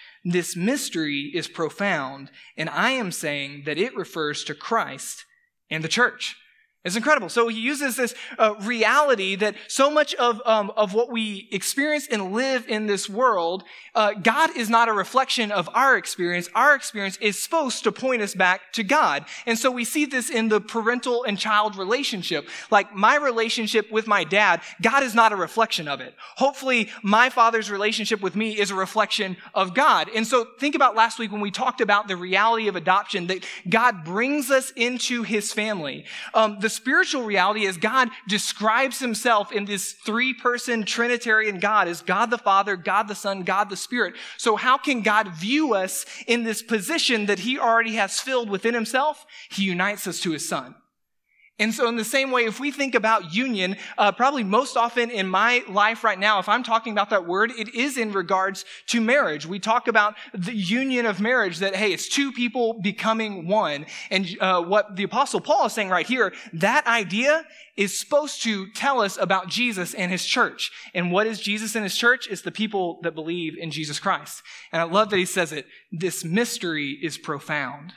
This 0.23 0.55
mystery 0.55 1.31
is 1.33 1.47
profound, 1.47 2.29
and 2.55 2.69
I 2.69 2.91
am 2.91 3.11
saying 3.11 3.63
that 3.65 3.77
it 3.77 3.95
refers 3.95 4.43
to 4.43 4.55
Christ 4.55 5.25
and 5.69 5.83
the 5.83 5.87
church. 5.89 6.35
It's 6.83 6.95
incredible. 6.95 7.29
So 7.29 7.47
he 7.47 7.59
uses 7.59 7.95
this 7.95 8.15
uh, 8.39 8.55
reality 8.61 9.35
that 9.35 9.53
so 9.67 9.91
much 9.91 10.15
of, 10.15 10.41
um, 10.45 10.71
of 10.75 10.95
what 10.95 11.11
we 11.11 11.47
experience 11.51 12.07
and 12.07 12.33
live 12.33 12.67
in 12.67 12.87
this 12.87 13.07
world, 13.07 13.63
uh, 13.93 14.13
God 14.13 14.57
is 14.57 14.67
not 14.67 14.89
a 14.89 14.93
reflection 14.93 15.51
of 15.51 15.69
our 15.75 15.95
experience. 15.95 16.49
Our 16.55 16.73
experience 16.73 17.17
is 17.21 17.37
supposed 17.37 17.83
to 17.83 17.91
point 17.91 18.23
us 18.23 18.33
back 18.33 18.73
to 18.73 18.83
God. 18.83 19.25
And 19.45 19.59
so 19.59 19.69
we 19.69 19.85
see 19.85 20.05
this 20.05 20.31
in 20.31 20.49
the 20.49 20.59
parental 20.59 21.23
and 21.23 21.37
child 21.37 21.75
relationship. 21.75 22.49
Like 22.71 22.95
my 22.95 23.15
relationship 23.15 23.91
with 23.91 24.07
my 24.07 24.23
dad, 24.23 24.61
God 24.81 25.03
is 25.03 25.13
not 25.13 25.31
a 25.31 25.35
reflection 25.35 25.87
of 25.87 26.01
it. 26.01 26.15
Hopefully 26.37 26.89
my 27.03 27.29
father's 27.29 27.69
relationship 27.69 28.21
with 28.21 28.35
me 28.35 28.57
is 28.57 28.71
a 28.71 28.75
reflection 28.75 29.37
of 29.53 29.75
God. 29.75 30.09
And 30.15 30.25
so 30.25 30.47
think 30.57 30.73
about 30.73 30.95
last 30.95 31.19
week 31.19 31.31
when 31.31 31.41
we 31.41 31.51
talked 31.51 31.79
about 31.79 32.07
the 32.07 32.17
reality 32.17 32.67
of 32.67 32.75
adoption, 32.75 33.27
that 33.27 33.45
God 33.69 34.03
brings 34.03 34.49
us 34.49 34.73
into 34.75 35.21
his 35.21 35.53
family. 35.53 36.05
Um, 36.33 36.57
the 36.59 36.70
spiritual 36.71 37.23
reality 37.23 37.65
is 37.65 37.77
God 37.77 38.09
describes 38.27 38.99
himself 38.99 39.51
in 39.51 39.65
this 39.65 39.93
three 39.93 40.33
person 40.33 40.83
Trinitarian 40.83 41.59
God 41.59 41.87
as 41.87 42.01
God 42.01 42.31
the 42.31 42.37
Father, 42.37 42.75
God 42.75 43.07
the 43.07 43.15
Son, 43.15 43.43
God 43.43 43.69
the 43.69 43.77
Spirit. 43.77 44.15
So 44.37 44.55
how 44.55 44.77
can 44.77 45.01
God 45.01 45.29
view 45.29 45.73
us 45.73 46.05
in 46.27 46.43
this 46.43 46.61
position 46.61 47.27
that 47.27 47.39
he 47.39 47.59
already 47.59 47.95
has 47.95 48.19
filled 48.19 48.49
within 48.49 48.73
himself? 48.73 49.25
He 49.49 49.63
unites 49.63 50.07
us 50.07 50.19
to 50.21 50.31
his 50.31 50.47
Son. 50.47 50.75
And 51.59 51.73
so, 51.73 51.87
in 51.87 51.95
the 51.95 52.03
same 52.03 52.31
way, 52.31 52.45
if 52.45 52.59
we 52.59 52.71
think 52.71 52.95
about 52.95 53.35
union, 53.35 53.75
uh, 53.95 54.11
probably 54.11 54.43
most 54.43 54.75
often 54.75 55.11
in 55.11 55.27
my 55.27 55.63
life 55.69 56.03
right 56.03 56.17
now, 56.17 56.39
if 56.39 56.49
I'm 56.49 56.63
talking 56.63 56.91
about 56.91 57.11
that 57.11 57.27
word, 57.27 57.51
it 57.51 57.75
is 57.75 57.97
in 57.97 58.13
regards 58.13 58.65
to 58.87 58.99
marriage. 58.99 59.45
We 59.45 59.59
talk 59.59 59.87
about 59.87 60.15
the 60.33 60.55
union 60.55 61.05
of 61.05 61.19
marriage 61.19 61.59
that, 61.59 61.75
hey, 61.75 61.93
it's 61.93 62.09
two 62.09 62.31
people 62.31 62.79
becoming 62.81 63.47
one. 63.47 63.85
And 64.09 64.27
uh, 64.39 64.63
what 64.63 64.95
the 64.95 65.03
Apostle 65.03 65.39
Paul 65.39 65.67
is 65.67 65.73
saying 65.73 65.89
right 65.89 66.07
here, 66.07 66.33
that 66.53 66.87
idea 66.87 67.45
is 67.77 67.99
supposed 67.99 68.41
to 68.43 68.71
tell 68.71 68.99
us 68.99 69.17
about 69.17 69.47
Jesus 69.47 69.93
and 69.93 70.11
his 70.11 70.25
church. 70.25 70.71
And 70.95 71.11
what 71.11 71.27
is 71.27 71.39
Jesus 71.39 71.75
and 71.75 71.83
his 71.83 71.95
church? 71.95 72.27
It's 72.27 72.41
the 72.41 72.51
people 72.51 72.99
that 73.03 73.13
believe 73.13 73.55
in 73.57 73.69
Jesus 73.69 73.99
Christ. 73.99 74.41
And 74.71 74.81
I 74.81 74.85
love 74.85 75.11
that 75.11 75.17
he 75.17 75.25
says 75.25 75.51
it. 75.51 75.67
This 75.91 76.25
mystery 76.25 76.97
is 77.03 77.19
profound 77.19 77.93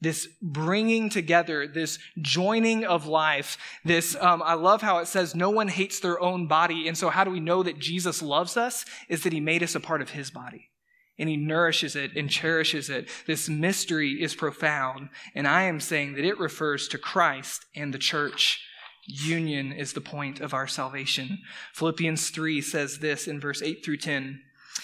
this 0.00 0.28
bringing 0.40 1.10
together, 1.10 1.66
this 1.66 1.98
joining 2.20 2.84
of 2.84 3.06
life, 3.06 3.58
this, 3.84 4.16
um, 4.20 4.42
I 4.42 4.54
love 4.54 4.82
how 4.82 4.98
it 4.98 5.06
says 5.06 5.34
no 5.34 5.50
one 5.50 5.68
hates 5.68 6.00
their 6.00 6.20
own 6.20 6.46
body. 6.46 6.88
And 6.88 6.96
so 6.96 7.10
how 7.10 7.24
do 7.24 7.30
we 7.30 7.40
know 7.40 7.62
that 7.62 7.78
Jesus 7.78 8.22
loves 8.22 8.56
us? 8.56 8.84
Is 9.08 9.22
that 9.24 9.32
he 9.32 9.40
made 9.40 9.62
us 9.62 9.74
a 9.74 9.80
part 9.80 10.00
of 10.00 10.10
his 10.10 10.30
body. 10.30 10.70
And 11.18 11.28
he 11.28 11.36
nourishes 11.36 11.96
it 11.96 12.16
and 12.16 12.30
cherishes 12.30 12.88
it. 12.88 13.08
This 13.26 13.48
mystery 13.48 14.22
is 14.22 14.34
profound. 14.34 15.10
And 15.34 15.46
I 15.46 15.64
am 15.64 15.78
saying 15.78 16.14
that 16.14 16.24
it 16.24 16.38
refers 16.38 16.88
to 16.88 16.98
Christ 16.98 17.66
and 17.76 17.92
the 17.92 17.98
church. 17.98 18.64
Union 19.06 19.72
is 19.72 19.92
the 19.92 20.00
point 20.00 20.40
of 20.40 20.54
our 20.54 20.66
salvation. 20.66 21.40
Philippians 21.74 22.30
3 22.30 22.62
says 22.62 22.98
this 22.98 23.28
in 23.28 23.38
verse 23.38 23.60
8 23.60 23.84
through 23.84 23.98
10. 23.98 24.40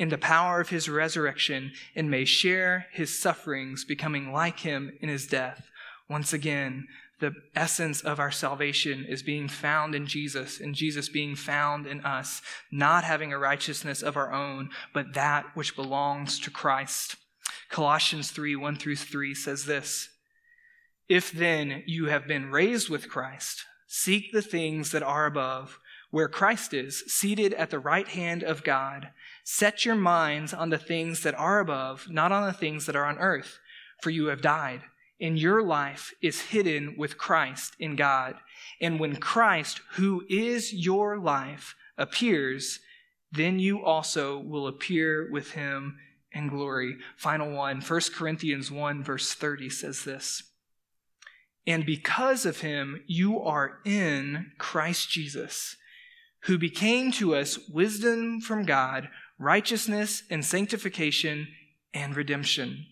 in 0.00 0.08
the 0.08 0.16
power 0.16 0.62
of 0.62 0.70
his 0.70 0.88
resurrection 0.88 1.72
and 1.94 2.10
may 2.10 2.24
share 2.24 2.86
his 2.90 3.16
sufferings, 3.16 3.84
becoming 3.84 4.32
like 4.32 4.60
him 4.60 4.90
in 5.02 5.10
his 5.10 5.26
death. 5.26 5.68
Once 6.08 6.32
again, 6.32 6.88
the 7.20 7.34
essence 7.54 8.00
of 8.00 8.18
our 8.18 8.30
salvation 8.30 9.04
is 9.06 9.22
being 9.22 9.46
found 9.46 9.94
in 9.94 10.06
Jesus 10.06 10.58
and 10.58 10.74
Jesus 10.74 11.10
being 11.10 11.36
found 11.36 11.86
in 11.86 12.00
us, 12.00 12.40
not 12.72 13.04
having 13.04 13.30
a 13.30 13.38
righteousness 13.38 14.00
of 14.00 14.16
our 14.16 14.32
own, 14.32 14.70
but 14.94 15.12
that 15.12 15.44
which 15.52 15.76
belongs 15.76 16.40
to 16.40 16.50
Christ. 16.50 17.16
Colossians 17.68 18.30
3 18.30 18.56
1 18.56 18.76
through 18.76 18.96
3 18.96 19.34
says 19.34 19.66
this 19.66 20.08
If 21.10 21.30
then 21.30 21.82
you 21.86 22.06
have 22.06 22.26
been 22.26 22.50
raised 22.50 22.88
with 22.88 23.10
Christ, 23.10 23.66
seek 23.86 24.32
the 24.32 24.40
things 24.40 24.92
that 24.92 25.02
are 25.02 25.26
above, 25.26 25.78
where 26.10 26.26
Christ 26.26 26.72
is, 26.72 27.04
seated 27.06 27.52
at 27.52 27.68
the 27.68 27.78
right 27.78 28.08
hand 28.08 28.42
of 28.42 28.64
God. 28.64 29.10
Set 29.52 29.84
your 29.84 29.96
minds 29.96 30.54
on 30.54 30.70
the 30.70 30.78
things 30.78 31.24
that 31.24 31.34
are 31.34 31.58
above, 31.58 32.06
not 32.08 32.30
on 32.30 32.46
the 32.46 32.52
things 32.52 32.86
that 32.86 32.94
are 32.94 33.04
on 33.04 33.18
earth, 33.18 33.58
for 34.00 34.10
you 34.10 34.26
have 34.26 34.40
died, 34.40 34.82
and 35.20 35.36
your 35.36 35.60
life 35.60 36.14
is 36.22 36.40
hidden 36.40 36.94
with 36.96 37.18
Christ 37.18 37.74
in 37.80 37.96
God. 37.96 38.36
And 38.80 39.00
when 39.00 39.16
Christ, 39.16 39.80
who 39.94 40.24
is 40.30 40.72
your 40.72 41.18
life, 41.18 41.74
appears, 41.98 42.78
then 43.32 43.58
you 43.58 43.84
also 43.84 44.38
will 44.38 44.68
appear 44.68 45.28
with 45.32 45.50
him 45.50 45.98
in 46.30 46.46
glory. 46.46 46.98
Final 47.16 47.50
one, 47.50 47.80
1 47.80 48.00
Corinthians 48.14 48.70
1, 48.70 49.02
verse 49.02 49.34
30 49.34 49.68
says 49.68 50.04
this. 50.04 50.44
And 51.66 51.84
because 51.84 52.46
of 52.46 52.60
him, 52.60 53.02
you 53.08 53.40
are 53.40 53.80
in 53.84 54.52
Christ 54.58 55.10
Jesus, 55.10 55.76
who 56.44 56.56
became 56.56 57.10
to 57.12 57.34
us 57.34 57.58
wisdom 57.68 58.40
from 58.40 58.64
God 58.64 59.08
righteousness 59.40 60.22
and 60.30 60.44
sanctification 60.44 61.48
and 61.94 62.14
redemption. 62.14 62.86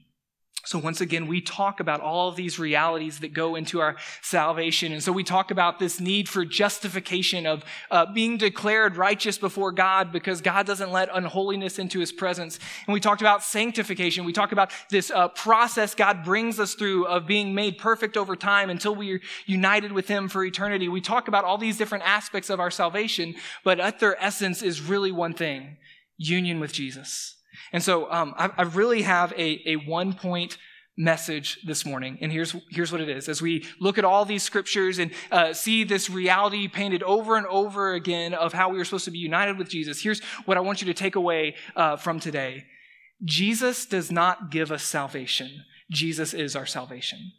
So, 0.64 0.78
once 0.78 1.00
again, 1.00 1.28
we 1.28 1.40
talk 1.40 1.78
about 1.78 2.00
all 2.00 2.28
of 2.28 2.36
these 2.36 2.58
realities 2.58 3.20
that 3.20 3.32
go 3.32 3.54
into 3.54 3.80
our 3.80 3.96
salvation. 4.22 4.92
And 4.92 5.02
so, 5.02 5.12
we 5.12 5.22
talk 5.22 5.52
about 5.52 5.78
this 5.78 6.00
need 6.00 6.28
for 6.28 6.44
justification 6.44 7.46
of 7.46 7.64
uh, 7.90 8.12
being 8.12 8.36
declared 8.36 8.96
righteous 8.96 9.38
before 9.38 9.70
God 9.70 10.10
because 10.10 10.40
God 10.40 10.66
doesn't 10.66 10.90
let 10.90 11.08
unholiness 11.14 11.78
into 11.78 12.00
his 12.00 12.12
presence. 12.12 12.58
And 12.86 12.92
we 12.92 12.98
talked 12.98 13.20
about 13.20 13.44
sanctification. 13.44 14.24
We 14.24 14.32
talk 14.32 14.50
about 14.50 14.72
this 14.90 15.12
uh, 15.12 15.28
process 15.28 15.94
God 15.94 16.24
brings 16.24 16.58
us 16.58 16.74
through 16.74 17.06
of 17.06 17.26
being 17.26 17.54
made 17.54 17.78
perfect 17.78 18.16
over 18.16 18.34
time 18.34 18.68
until 18.68 18.96
we 18.96 19.12
are 19.12 19.20
united 19.46 19.92
with 19.92 20.08
him 20.08 20.28
for 20.28 20.44
eternity. 20.44 20.88
We 20.88 21.00
talk 21.00 21.28
about 21.28 21.44
all 21.44 21.56
these 21.56 21.78
different 21.78 22.04
aspects 22.04 22.50
of 22.50 22.58
our 22.58 22.70
salvation, 22.70 23.36
but 23.64 23.78
at 23.78 24.00
their 24.00 24.22
essence 24.22 24.62
is 24.62 24.82
really 24.82 25.12
one 25.12 25.34
thing 25.34 25.78
union 26.18 26.60
with 26.60 26.72
Jesus. 26.72 27.36
And 27.72 27.82
so 27.82 28.10
um, 28.10 28.34
I, 28.36 28.50
I, 28.58 28.62
really 28.62 29.02
have 29.02 29.32
a, 29.32 29.62
a 29.66 29.76
one 29.76 30.12
point 30.12 30.58
message 30.98 31.60
this 31.64 31.86
morning. 31.86 32.18
And 32.20 32.32
here's, 32.32 32.54
here's 32.70 32.90
what 32.90 33.00
it 33.00 33.08
is. 33.08 33.28
As 33.28 33.40
we 33.40 33.64
look 33.80 33.98
at 33.98 34.04
all 34.04 34.24
these 34.24 34.42
scriptures 34.42 34.98
and 34.98 35.12
uh, 35.30 35.52
see 35.52 35.84
this 35.84 36.10
reality 36.10 36.66
painted 36.66 37.04
over 37.04 37.36
and 37.36 37.46
over 37.46 37.94
again 37.94 38.34
of 38.34 38.52
how 38.52 38.68
we 38.68 38.80
are 38.80 38.84
supposed 38.84 39.04
to 39.04 39.12
be 39.12 39.18
united 39.18 39.56
with 39.56 39.68
Jesus, 39.68 40.02
here's 40.02 40.20
what 40.44 40.56
I 40.56 40.60
want 40.60 40.82
you 40.82 40.86
to 40.88 40.94
take 40.94 41.14
away 41.14 41.54
uh, 41.76 41.96
from 41.96 42.20
today 42.20 42.64
Jesus 43.24 43.86
does 43.86 44.12
not 44.12 44.50
give 44.50 44.70
us 44.70 44.82
salvation, 44.82 45.64
Jesus 45.90 46.34
is 46.34 46.56
our 46.56 46.66
salvation. 46.66 47.32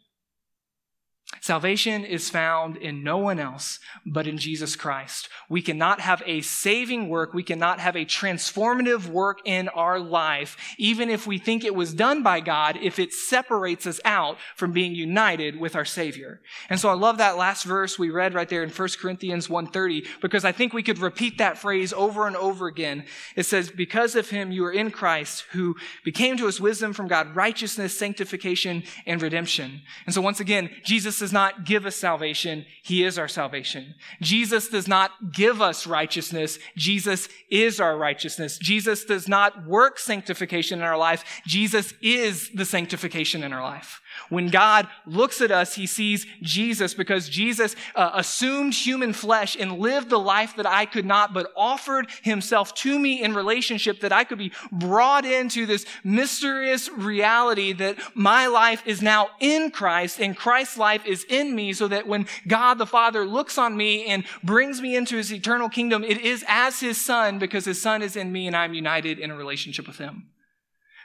Salvation 1.40 2.04
is 2.04 2.28
found 2.28 2.76
in 2.76 3.02
no 3.02 3.18
one 3.18 3.38
else 3.38 3.78
but 4.04 4.26
in 4.26 4.38
Jesus 4.38 4.76
Christ. 4.76 5.28
We 5.48 5.62
cannot 5.62 6.00
have 6.00 6.22
a 6.26 6.42
saving 6.42 7.08
work. 7.08 7.32
We 7.32 7.42
cannot 7.42 7.80
have 7.80 7.96
a 7.96 8.04
transformative 8.04 9.06
work 9.06 9.38
in 9.44 9.68
our 9.70 9.98
life, 9.98 10.56
even 10.78 11.08
if 11.08 11.26
we 11.26 11.38
think 11.38 11.64
it 11.64 11.74
was 11.74 11.94
done 11.94 12.22
by 12.22 12.40
God, 12.40 12.78
if 12.80 12.98
it 12.98 13.12
separates 13.12 13.86
us 13.86 14.00
out 14.04 14.38
from 14.56 14.72
being 14.72 14.94
united 14.94 15.58
with 15.58 15.74
our 15.74 15.84
Savior. 15.84 16.40
And 16.68 16.78
so 16.78 16.88
I 16.88 16.94
love 16.94 17.18
that 17.18 17.36
last 17.36 17.64
verse 17.64 17.98
we 17.98 18.10
read 18.10 18.34
right 18.34 18.48
there 18.48 18.62
in 18.62 18.70
1 18.70 18.88
Corinthians 19.00 19.48
1.30, 19.48 20.06
because 20.20 20.44
I 20.44 20.52
think 20.52 20.72
we 20.72 20.82
could 20.82 20.98
repeat 20.98 21.38
that 21.38 21.58
phrase 21.58 21.92
over 21.92 22.26
and 22.26 22.36
over 22.36 22.66
again. 22.66 23.04
It 23.36 23.46
says, 23.46 23.70
because 23.70 24.14
of 24.14 24.30
him 24.30 24.52
you 24.52 24.64
are 24.64 24.72
in 24.72 24.90
Christ, 24.90 25.44
who 25.52 25.76
became 26.04 26.36
to 26.36 26.48
us 26.48 26.60
wisdom 26.60 26.92
from 26.92 27.08
God, 27.08 27.34
righteousness, 27.34 27.98
sanctification, 27.98 28.82
and 29.06 29.22
redemption. 29.22 29.82
And 30.06 30.14
so 30.14 30.20
once 30.20 30.40
again, 30.40 30.70
Jesus 30.84 31.29
does 31.30 31.34
not 31.34 31.64
give 31.64 31.86
us 31.86 31.94
salvation. 31.94 32.66
He 32.82 33.04
is 33.04 33.16
our 33.16 33.28
salvation. 33.28 33.94
Jesus 34.20 34.66
does 34.66 34.88
not 34.88 35.12
give 35.32 35.62
us 35.62 35.86
righteousness. 35.86 36.58
Jesus 36.76 37.28
is 37.48 37.78
our 37.78 37.96
righteousness. 37.96 38.58
Jesus 38.58 39.04
does 39.04 39.28
not 39.28 39.64
work 39.64 40.00
sanctification 40.00 40.80
in 40.80 40.84
our 40.84 40.98
life. 40.98 41.24
Jesus 41.46 41.94
is 42.02 42.50
the 42.52 42.64
sanctification 42.64 43.44
in 43.44 43.52
our 43.52 43.62
life. 43.62 44.00
When 44.28 44.48
God 44.48 44.88
looks 45.06 45.40
at 45.40 45.50
us, 45.50 45.74
he 45.74 45.86
sees 45.86 46.26
Jesus 46.42 46.94
because 46.94 47.28
Jesus 47.28 47.76
uh, 47.94 48.10
assumed 48.14 48.74
human 48.74 49.12
flesh 49.12 49.56
and 49.58 49.78
lived 49.78 50.10
the 50.10 50.18
life 50.18 50.56
that 50.56 50.66
I 50.66 50.84
could 50.84 51.06
not, 51.06 51.32
but 51.32 51.52
offered 51.56 52.08
himself 52.22 52.74
to 52.76 52.98
me 52.98 53.22
in 53.22 53.34
relationship 53.34 54.00
that 54.00 54.12
I 54.12 54.24
could 54.24 54.38
be 54.38 54.52
brought 54.72 55.24
into 55.24 55.64
this 55.64 55.86
mysterious 56.02 56.88
reality 56.90 57.72
that 57.74 57.98
my 58.14 58.46
life 58.46 58.82
is 58.84 59.00
now 59.00 59.30
in 59.40 59.70
Christ 59.70 60.20
and 60.20 60.36
Christ's 60.36 60.78
life 60.78 61.06
is 61.06 61.19
in 61.24 61.54
me 61.54 61.72
so 61.72 61.88
that 61.88 62.06
when 62.06 62.26
God 62.46 62.74
the 62.74 62.86
Father 62.86 63.26
looks 63.26 63.58
on 63.58 63.76
me 63.76 64.06
and 64.06 64.24
brings 64.42 64.80
me 64.80 64.96
into 64.96 65.16
his 65.16 65.32
eternal 65.32 65.68
kingdom, 65.68 66.02
it 66.02 66.20
is 66.20 66.44
as 66.48 66.80
his 66.80 67.00
son 67.00 67.38
because 67.38 67.64
his 67.64 67.80
son 67.80 68.02
is 68.02 68.16
in 68.16 68.32
me 68.32 68.46
and 68.46 68.56
I'm 68.56 68.74
united 68.74 69.18
in 69.18 69.30
a 69.30 69.36
relationship 69.36 69.86
with 69.86 69.98
him. 69.98 70.29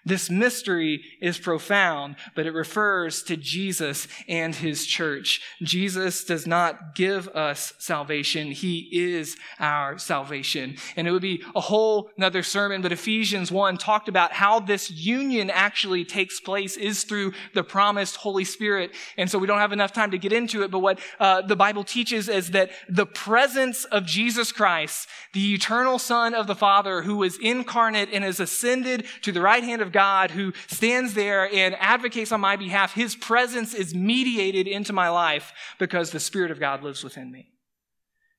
This 0.05 0.29
mystery 0.29 1.03
is 1.19 1.39
profound, 1.39 2.15
but 2.35 2.45
it 2.45 2.53
refers 2.53 3.23
to 3.23 3.35
Jesus 3.35 4.07
and 4.29 4.53
his 4.53 4.85
church. 4.85 5.41
Jesus 5.63 6.23
does 6.23 6.45
not 6.45 6.93
give 6.93 7.27
us 7.29 7.73
salvation. 7.79 8.51
He 8.51 8.87
is 8.91 9.35
our 9.59 9.97
salvation. 9.97 10.77
And 10.95 11.07
it 11.07 11.11
would 11.11 11.23
be 11.23 11.43
a 11.55 11.61
whole 11.61 12.11
another 12.17 12.43
sermon, 12.43 12.83
but 12.83 12.91
Ephesians 12.91 13.51
1 13.51 13.77
talked 13.77 14.07
about 14.07 14.31
how 14.31 14.59
this 14.59 14.91
union 14.91 15.49
actually 15.49 16.05
takes 16.05 16.39
place 16.39 16.77
is 16.77 17.03
through 17.03 17.33
the 17.55 17.63
promised 17.63 18.17
Holy 18.17 18.43
Spirit. 18.43 18.91
And 19.17 19.29
so 19.29 19.39
we 19.39 19.47
don't 19.47 19.57
have 19.57 19.73
enough 19.73 19.91
time 19.91 20.11
to 20.11 20.19
get 20.19 20.31
into 20.31 20.61
it, 20.61 20.69
but 20.69 20.79
what 20.79 20.99
uh, 21.19 21.41
the 21.41 21.55
Bible 21.55 21.83
teaches 21.83 22.29
is 22.29 22.51
that 22.51 22.69
the 22.87 23.07
presence 23.07 23.85
of 23.85 24.05
Jesus 24.05 24.51
Christ, 24.51 25.07
the 25.33 25.55
eternal 25.55 25.97
Son 25.97 26.35
of 26.35 26.45
the 26.45 26.55
Father, 26.55 27.01
who 27.01 27.17
was 27.17 27.37
incarnate 27.39 28.09
and 28.13 28.23
has 28.23 28.39
ascended 28.39 29.07
to 29.23 29.31
the 29.31 29.41
right 29.41 29.63
hand 29.63 29.81
of 29.81 29.91
God 29.95 30.31
who 30.31 30.51
stands 30.67 31.13
there 31.13 31.49
and 31.51 31.73
advocates 31.79 32.34
on 32.34 32.41
my 32.41 32.58
behalf, 32.58 32.93
his 32.93 33.15
presence 33.15 33.73
is 33.73 33.95
mediated 33.95 34.67
into 34.67 34.91
my 34.91 35.08
life 35.08 35.53
because 35.79 36.12
the 36.12 36.19
Spirit 36.19 36.51
of 36.51 36.60
God 36.60 36.84
lives 36.84 37.01
within 37.01 37.31
me. 37.31 37.47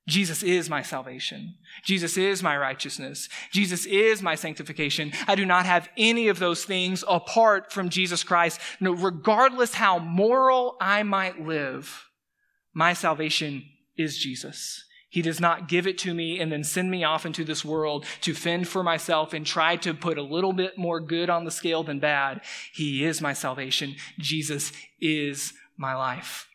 Jesus 0.06 0.42
is 0.42 0.70
my 0.70 0.82
salvation. 0.82 1.54
Jesus 1.82 2.16
is 2.16 2.42
my 2.42 2.56
righteousness. 2.56 3.28
Jesus 3.50 3.86
is 3.86 4.22
my 4.22 4.36
sanctification. 4.36 5.12
I 5.26 5.34
do 5.34 5.46
not 5.46 5.66
have 5.66 5.88
any 5.96 6.28
of 6.28 6.38
those 6.38 6.64
things 6.64 7.02
apart 7.08 7.72
from 7.72 7.88
Jesus 7.88 8.22
Christ. 8.22 8.60
No, 8.78 8.92
regardless 8.92 9.74
how 9.74 9.98
moral 9.98 10.76
I 10.80 11.02
might 11.02 11.40
live, 11.44 12.04
my 12.72 12.92
salvation 12.92 13.64
is 13.96 14.18
Jesus. 14.18 14.84
He 15.16 15.22
does 15.22 15.40
not 15.40 15.66
give 15.66 15.86
it 15.86 15.96
to 16.00 16.12
me 16.12 16.40
and 16.40 16.52
then 16.52 16.62
send 16.62 16.90
me 16.90 17.02
off 17.02 17.24
into 17.24 17.42
this 17.42 17.64
world 17.64 18.04
to 18.20 18.34
fend 18.34 18.68
for 18.68 18.82
myself 18.82 19.32
and 19.32 19.46
try 19.46 19.76
to 19.76 19.94
put 19.94 20.18
a 20.18 20.22
little 20.22 20.52
bit 20.52 20.76
more 20.76 21.00
good 21.00 21.30
on 21.30 21.46
the 21.46 21.50
scale 21.50 21.82
than 21.82 22.00
bad. 22.00 22.42
He 22.74 23.02
is 23.02 23.22
my 23.22 23.32
salvation. 23.32 23.94
Jesus 24.18 24.72
is 25.00 25.54
my 25.78 25.94
life. 25.94 26.50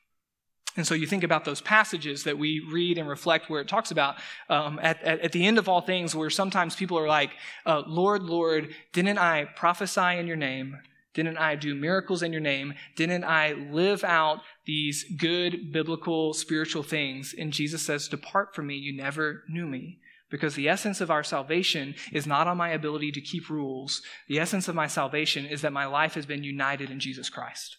And 0.77 0.85
so 0.85 0.93
you 0.93 1.07
think 1.07 1.23
about 1.23 1.43
those 1.43 1.59
passages 1.59 2.25
that 2.25 2.37
we 2.37 2.63
read 2.71 2.99
and 2.99 3.09
reflect 3.09 3.49
where 3.49 3.61
it 3.61 3.67
talks 3.67 3.89
about 3.89 4.17
um, 4.47 4.79
at, 4.83 5.01
at, 5.01 5.21
at, 5.21 5.31
the 5.31 5.43
end 5.43 5.57
of 5.57 5.67
all 5.67 5.81
things, 5.81 6.13
where 6.13 6.29
sometimes 6.29 6.75
people 6.75 6.99
are 6.99 7.07
like, 7.07 7.31
uh, 7.65 7.81
Lord, 7.87 8.21
Lord, 8.21 8.75
didn't 8.93 9.17
I 9.17 9.45
prophesy 9.55 10.19
in 10.19 10.27
your 10.27 10.37
name? 10.37 10.77
Didn't 11.13 11.37
I 11.37 11.55
do 11.55 11.75
miracles 11.75 12.23
in 12.23 12.31
your 12.31 12.41
name? 12.41 12.73
Didn't 12.95 13.23
I 13.23 13.53
live 13.53 14.03
out 14.03 14.39
these 14.65 15.03
good 15.17 15.71
biblical 15.73 16.33
spiritual 16.33 16.83
things? 16.83 17.35
And 17.37 17.51
Jesus 17.51 17.81
says, 17.81 18.07
Depart 18.07 18.55
from 18.55 18.67
me, 18.67 18.75
you 18.75 18.95
never 18.95 19.43
knew 19.49 19.67
me. 19.67 19.99
Because 20.29 20.55
the 20.55 20.69
essence 20.69 21.01
of 21.01 21.11
our 21.11 21.23
salvation 21.23 21.95
is 22.13 22.25
not 22.25 22.47
on 22.47 22.55
my 22.55 22.69
ability 22.69 23.11
to 23.11 23.21
keep 23.21 23.49
rules. 23.49 24.01
The 24.29 24.39
essence 24.39 24.69
of 24.69 24.75
my 24.75 24.87
salvation 24.87 25.45
is 25.45 25.61
that 25.61 25.73
my 25.73 25.85
life 25.85 26.13
has 26.13 26.25
been 26.25 26.45
united 26.45 26.89
in 26.89 27.01
Jesus 27.01 27.29
Christ. 27.29 27.75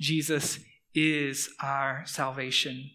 Jesus 0.00 0.60
is 0.94 1.50
our 1.62 2.02
salvation. 2.06 2.90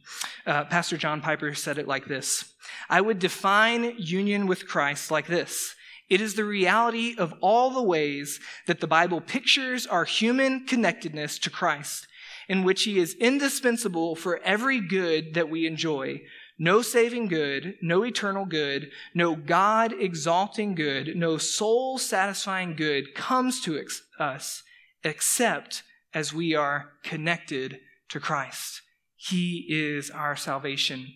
Uh, 0.47 0.65
Pastor 0.65 0.97
John 0.97 1.21
Piper 1.21 1.53
said 1.53 1.77
it 1.77 1.87
like 1.87 2.07
this 2.07 2.53
I 2.89 3.01
would 3.01 3.19
define 3.19 3.93
union 3.97 4.47
with 4.47 4.67
Christ 4.67 5.11
like 5.11 5.27
this 5.27 5.75
it 6.13 6.21
is 6.21 6.35
the 6.35 6.45
reality 6.45 7.15
of 7.17 7.33
all 7.41 7.71
the 7.71 7.81
ways 7.81 8.39
that 8.67 8.81
the 8.81 8.85
Bible 8.85 9.19
pictures 9.19 9.87
our 9.87 10.05
human 10.05 10.67
connectedness 10.67 11.39
to 11.39 11.49
Christ, 11.49 12.05
in 12.47 12.63
which 12.63 12.83
He 12.83 12.99
is 12.99 13.15
indispensable 13.15 14.15
for 14.15 14.39
every 14.43 14.79
good 14.79 15.33
that 15.33 15.49
we 15.49 15.65
enjoy. 15.65 16.21
No 16.59 16.83
saving 16.83 17.29
good, 17.29 17.77
no 17.81 18.03
eternal 18.03 18.45
good, 18.45 18.91
no 19.15 19.35
God 19.35 19.91
exalting 19.99 20.75
good, 20.75 21.15
no 21.17 21.39
soul 21.39 21.97
satisfying 21.97 22.75
good 22.75 23.15
comes 23.15 23.59
to 23.61 23.79
ex- 23.79 24.03
us 24.19 24.61
except 25.03 25.81
as 26.13 26.31
we 26.31 26.53
are 26.53 26.91
connected 27.03 27.79
to 28.09 28.19
Christ. 28.19 28.83
He 29.15 29.65
is 29.67 30.11
our 30.11 30.35
salvation. 30.35 31.07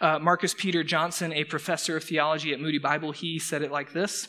Uh, 0.00 0.18
Marcus 0.18 0.54
Peter 0.54 0.82
Johnson, 0.82 1.32
a 1.32 1.44
professor 1.44 1.98
of 1.98 2.02
theology 2.02 2.52
at 2.52 2.60
Moody 2.60 2.78
Bible, 2.78 3.12
he 3.12 3.38
said 3.38 3.62
it 3.62 3.70
like 3.70 3.92
this 3.92 4.28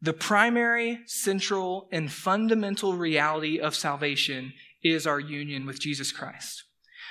The 0.00 0.12
primary, 0.12 1.00
central, 1.06 1.88
and 1.90 2.12
fundamental 2.12 2.94
reality 2.94 3.58
of 3.58 3.74
salvation 3.74 4.52
is 4.82 5.06
our 5.06 5.18
union 5.18 5.66
with 5.66 5.80
Jesus 5.80 6.12
Christ, 6.12 6.64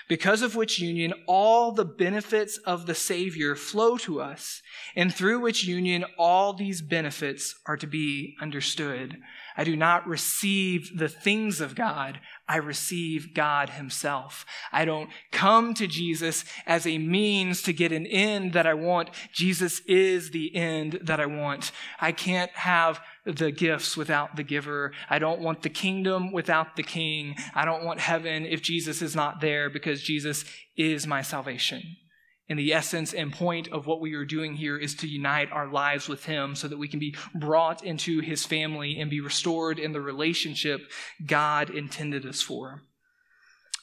because 0.07 0.41
of 0.41 0.55
which 0.55 0.79
union 0.79 1.13
all 1.27 1.71
the 1.71 1.85
benefits 1.85 2.57
of 2.59 2.85
the 2.85 2.95
Savior 2.95 3.55
flow 3.55 3.97
to 3.97 4.21
us, 4.21 4.61
and 4.95 5.13
through 5.13 5.39
which 5.39 5.65
union 5.65 6.05
all 6.17 6.53
these 6.53 6.81
benefits 6.81 7.55
are 7.65 7.77
to 7.77 7.87
be 7.87 8.35
understood. 8.41 9.17
I 9.57 9.63
do 9.63 9.75
not 9.75 10.07
receive 10.07 10.97
the 10.97 11.09
things 11.09 11.61
of 11.61 11.75
God. 11.75 12.19
I 12.47 12.57
receive 12.57 13.33
God 13.33 13.71
Himself. 13.71 14.45
I 14.71 14.85
don't 14.85 15.09
come 15.31 15.73
to 15.75 15.87
Jesus 15.87 16.43
as 16.67 16.85
a 16.85 16.97
means 16.97 17.61
to 17.63 17.73
get 17.73 17.91
an 17.91 18.05
end 18.05 18.53
that 18.53 18.67
I 18.67 18.73
want. 18.73 19.09
Jesus 19.31 19.79
is 19.87 20.31
the 20.31 20.55
end 20.55 20.99
that 21.01 21.19
I 21.19 21.25
want. 21.25 21.71
I 21.99 22.11
can't 22.11 22.51
have 22.51 22.99
the 23.25 23.51
gifts 23.51 23.97
without 23.97 24.35
the 24.35 24.43
giver. 24.43 24.91
I 25.09 25.19
don't 25.19 25.41
want 25.41 25.63
the 25.63 25.69
kingdom 25.69 26.31
without 26.31 26.75
the 26.75 26.83
king. 26.83 27.35
I 27.53 27.65
don't 27.65 27.83
want 27.83 27.99
heaven 27.99 28.45
if 28.45 28.61
Jesus 28.61 29.01
is 29.01 29.15
not 29.15 29.41
there 29.41 29.69
because 29.69 30.01
Jesus 30.01 30.45
is 30.77 31.07
my 31.07 31.21
salvation. 31.21 31.97
And 32.47 32.59
the 32.59 32.73
essence 32.73 33.13
and 33.13 33.33
point 33.33 33.69
of 33.69 33.87
what 33.87 34.01
we 34.01 34.13
are 34.13 34.25
doing 34.25 34.53
here 34.53 34.77
is 34.77 34.93
to 34.97 35.07
unite 35.07 35.51
our 35.51 35.67
lives 35.67 36.07
with 36.07 36.25
Him 36.25 36.55
so 36.55 36.67
that 36.67 36.77
we 36.77 36.87
can 36.87 36.99
be 36.99 37.15
brought 37.33 37.83
into 37.83 38.19
His 38.19 38.45
family 38.45 38.99
and 38.99 39.09
be 39.09 39.19
restored 39.19 39.79
in 39.79 39.93
the 39.93 40.01
relationship 40.01 40.81
God 41.25 41.71
intended 41.71 42.25
us 42.25 42.43
for. 42.43 42.83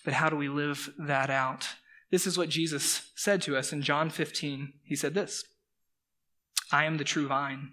But 0.04 0.14
how 0.14 0.28
do 0.28 0.36
we 0.36 0.48
live 0.48 0.90
that 0.98 1.28
out? 1.28 1.66
This 2.12 2.26
is 2.26 2.38
what 2.38 2.50
Jesus 2.50 3.10
said 3.16 3.42
to 3.42 3.56
us 3.56 3.72
in 3.72 3.82
John 3.82 4.10
15. 4.10 4.72
He 4.84 4.94
said 4.94 5.14
this 5.14 5.44
I 6.70 6.84
am 6.84 6.98
the 6.98 7.04
true 7.04 7.26
vine, 7.26 7.72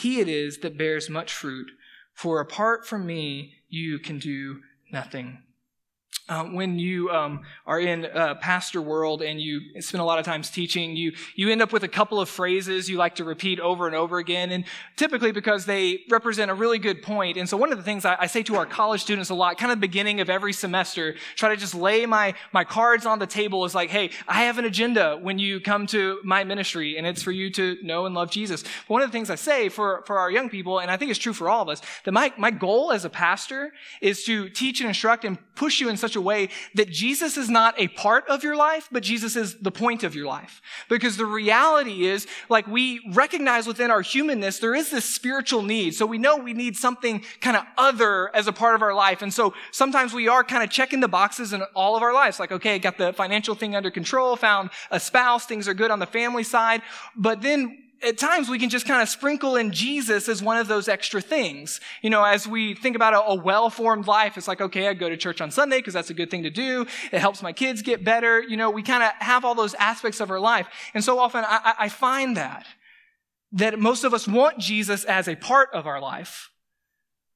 he 0.00 0.20
it 0.20 0.28
is 0.28 0.58
that 0.58 0.76
bears 0.76 1.08
much 1.08 1.32
fruit. 1.32 1.70
For 2.12 2.40
apart 2.40 2.86
from 2.86 3.06
me, 3.06 3.54
you 3.68 3.98
can 3.98 4.18
do 4.18 4.60
nothing. 4.92 5.42
Uh, 6.28 6.42
when 6.46 6.76
you 6.76 7.08
um, 7.10 7.42
are 7.66 7.78
in 7.78 8.04
uh, 8.04 8.34
pastor 8.40 8.82
world 8.82 9.22
and 9.22 9.40
you 9.40 9.60
spend 9.80 10.02
a 10.02 10.04
lot 10.04 10.18
of 10.18 10.24
times 10.24 10.50
teaching, 10.50 10.96
you 10.96 11.12
you 11.36 11.48
end 11.50 11.62
up 11.62 11.72
with 11.72 11.84
a 11.84 11.88
couple 11.88 12.20
of 12.20 12.28
phrases 12.28 12.90
you 12.90 12.96
like 12.96 13.14
to 13.14 13.22
repeat 13.22 13.60
over 13.60 13.86
and 13.86 13.94
over 13.94 14.18
again, 14.18 14.50
and 14.50 14.64
typically 14.96 15.30
because 15.30 15.66
they 15.66 16.00
represent 16.10 16.50
a 16.50 16.54
really 16.54 16.80
good 16.80 17.00
point. 17.00 17.36
And 17.36 17.48
so 17.48 17.56
one 17.56 17.70
of 17.70 17.78
the 17.78 17.84
things 17.84 18.04
I, 18.04 18.16
I 18.18 18.26
say 18.26 18.42
to 18.42 18.56
our 18.56 18.66
college 18.66 19.02
students 19.02 19.30
a 19.30 19.36
lot, 19.36 19.56
kind 19.56 19.70
of 19.70 19.78
beginning 19.78 20.20
of 20.20 20.28
every 20.28 20.52
semester, 20.52 21.14
try 21.36 21.50
to 21.50 21.56
just 21.56 21.76
lay 21.76 22.06
my 22.06 22.34
my 22.52 22.64
cards 22.64 23.06
on 23.06 23.20
the 23.20 23.26
table 23.28 23.64
is 23.64 23.72
like, 23.72 23.90
hey, 23.90 24.10
I 24.26 24.46
have 24.46 24.58
an 24.58 24.64
agenda 24.64 25.20
when 25.22 25.38
you 25.38 25.60
come 25.60 25.86
to 25.88 26.18
my 26.24 26.42
ministry, 26.42 26.98
and 26.98 27.06
it's 27.06 27.22
for 27.22 27.30
you 27.30 27.52
to 27.52 27.76
know 27.84 28.04
and 28.04 28.16
love 28.16 28.32
Jesus. 28.32 28.64
But 28.64 28.94
one 28.94 29.02
of 29.02 29.08
the 29.08 29.12
things 29.12 29.30
I 29.30 29.36
say 29.36 29.68
for 29.68 30.02
for 30.06 30.18
our 30.18 30.32
young 30.32 30.50
people, 30.50 30.80
and 30.80 30.90
I 30.90 30.96
think 30.96 31.12
it's 31.12 31.20
true 31.20 31.34
for 31.34 31.48
all 31.48 31.62
of 31.62 31.68
us, 31.68 31.82
that 32.02 32.10
my 32.10 32.32
my 32.36 32.50
goal 32.50 32.90
as 32.90 33.04
a 33.04 33.10
pastor 33.10 33.72
is 34.00 34.24
to 34.24 34.48
teach 34.48 34.80
and 34.80 34.88
instruct 34.88 35.24
and 35.24 35.38
push 35.54 35.80
you 35.80 35.88
in 35.88 35.95
such 35.96 36.06
such 36.06 36.14
a 36.14 36.20
way 36.20 36.48
that 36.74 36.88
Jesus 36.88 37.36
is 37.36 37.50
not 37.50 37.74
a 37.78 37.88
part 37.88 38.28
of 38.28 38.44
your 38.44 38.54
life, 38.54 38.88
but 38.92 39.02
Jesus 39.02 39.34
is 39.34 39.56
the 39.56 39.72
point 39.72 40.04
of 40.04 40.14
your 40.14 40.26
life. 40.26 40.62
Because 40.88 41.16
the 41.16 41.26
reality 41.26 42.06
is, 42.06 42.28
like 42.48 42.66
we 42.68 43.00
recognize 43.12 43.66
within 43.66 43.90
our 43.90 44.02
humanness, 44.02 44.60
there 44.60 44.74
is 44.74 44.90
this 44.90 45.04
spiritual 45.04 45.62
need. 45.62 45.94
So 45.94 46.06
we 46.06 46.18
know 46.18 46.36
we 46.36 46.52
need 46.52 46.76
something 46.76 47.24
kind 47.40 47.56
of 47.56 47.64
other 47.76 48.34
as 48.36 48.46
a 48.46 48.52
part 48.52 48.76
of 48.76 48.82
our 48.82 48.94
life. 48.94 49.20
And 49.20 49.34
so 49.34 49.52
sometimes 49.72 50.12
we 50.12 50.28
are 50.28 50.44
kind 50.44 50.62
of 50.62 50.70
checking 50.70 51.00
the 51.00 51.08
boxes 51.08 51.52
in 51.52 51.62
all 51.74 51.96
of 51.96 52.02
our 52.02 52.14
lives. 52.14 52.38
Like, 52.38 52.52
okay, 52.52 52.78
got 52.78 52.98
the 52.98 53.12
financial 53.12 53.56
thing 53.56 53.74
under 53.74 53.90
control, 53.90 54.36
found 54.36 54.70
a 54.92 55.00
spouse, 55.00 55.44
things 55.44 55.66
are 55.66 55.74
good 55.74 55.90
on 55.90 55.98
the 55.98 56.06
family 56.06 56.44
side. 56.44 56.82
But 57.16 57.42
then 57.42 57.85
at 58.02 58.18
times 58.18 58.48
we 58.48 58.58
can 58.58 58.68
just 58.68 58.86
kind 58.86 59.02
of 59.02 59.08
sprinkle 59.08 59.56
in 59.56 59.72
Jesus 59.72 60.28
as 60.28 60.42
one 60.42 60.58
of 60.58 60.68
those 60.68 60.88
extra 60.88 61.20
things. 61.20 61.80
You 62.02 62.10
know, 62.10 62.24
as 62.24 62.46
we 62.46 62.74
think 62.74 62.94
about 62.94 63.14
a, 63.14 63.22
a 63.22 63.34
well-formed 63.34 64.06
life, 64.06 64.36
it's 64.36 64.48
like, 64.48 64.60
okay, 64.60 64.88
I 64.88 64.94
go 64.94 65.08
to 65.08 65.16
church 65.16 65.40
on 65.40 65.50
Sunday 65.50 65.78
because 65.78 65.94
that's 65.94 66.10
a 66.10 66.14
good 66.14 66.30
thing 66.30 66.42
to 66.42 66.50
do. 66.50 66.86
It 67.10 67.18
helps 67.18 67.42
my 67.42 67.52
kids 67.52 67.82
get 67.82 68.04
better. 68.04 68.42
You 68.42 68.56
know, 68.56 68.70
we 68.70 68.82
kind 68.82 69.02
of 69.02 69.10
have 69.18 69.44
all 69.44 69.54
those 69.54 69.74
aspects 69.74 70.20
of 70.20 70.30
our 70.30 70.40
life. 70.40 70.68
And 70.94 71.02
so 71.02 71.18
often 71.18 71.44
I, 71.46 71.74
I 71.78 71.88
find 71.88 72.36
that, 72.36 72.66
that 73.52 73.78
most 73.78 74.04
of 74.04 74.12
us 74.12 74.28
want 74.28 74.58
Jesus 74.58 75.04
as 75.04 75.28
a 75.28 75.36
part 75.36 75.70
of 75.72 75.86
our 75.86 76.00
life. 76.00 76.50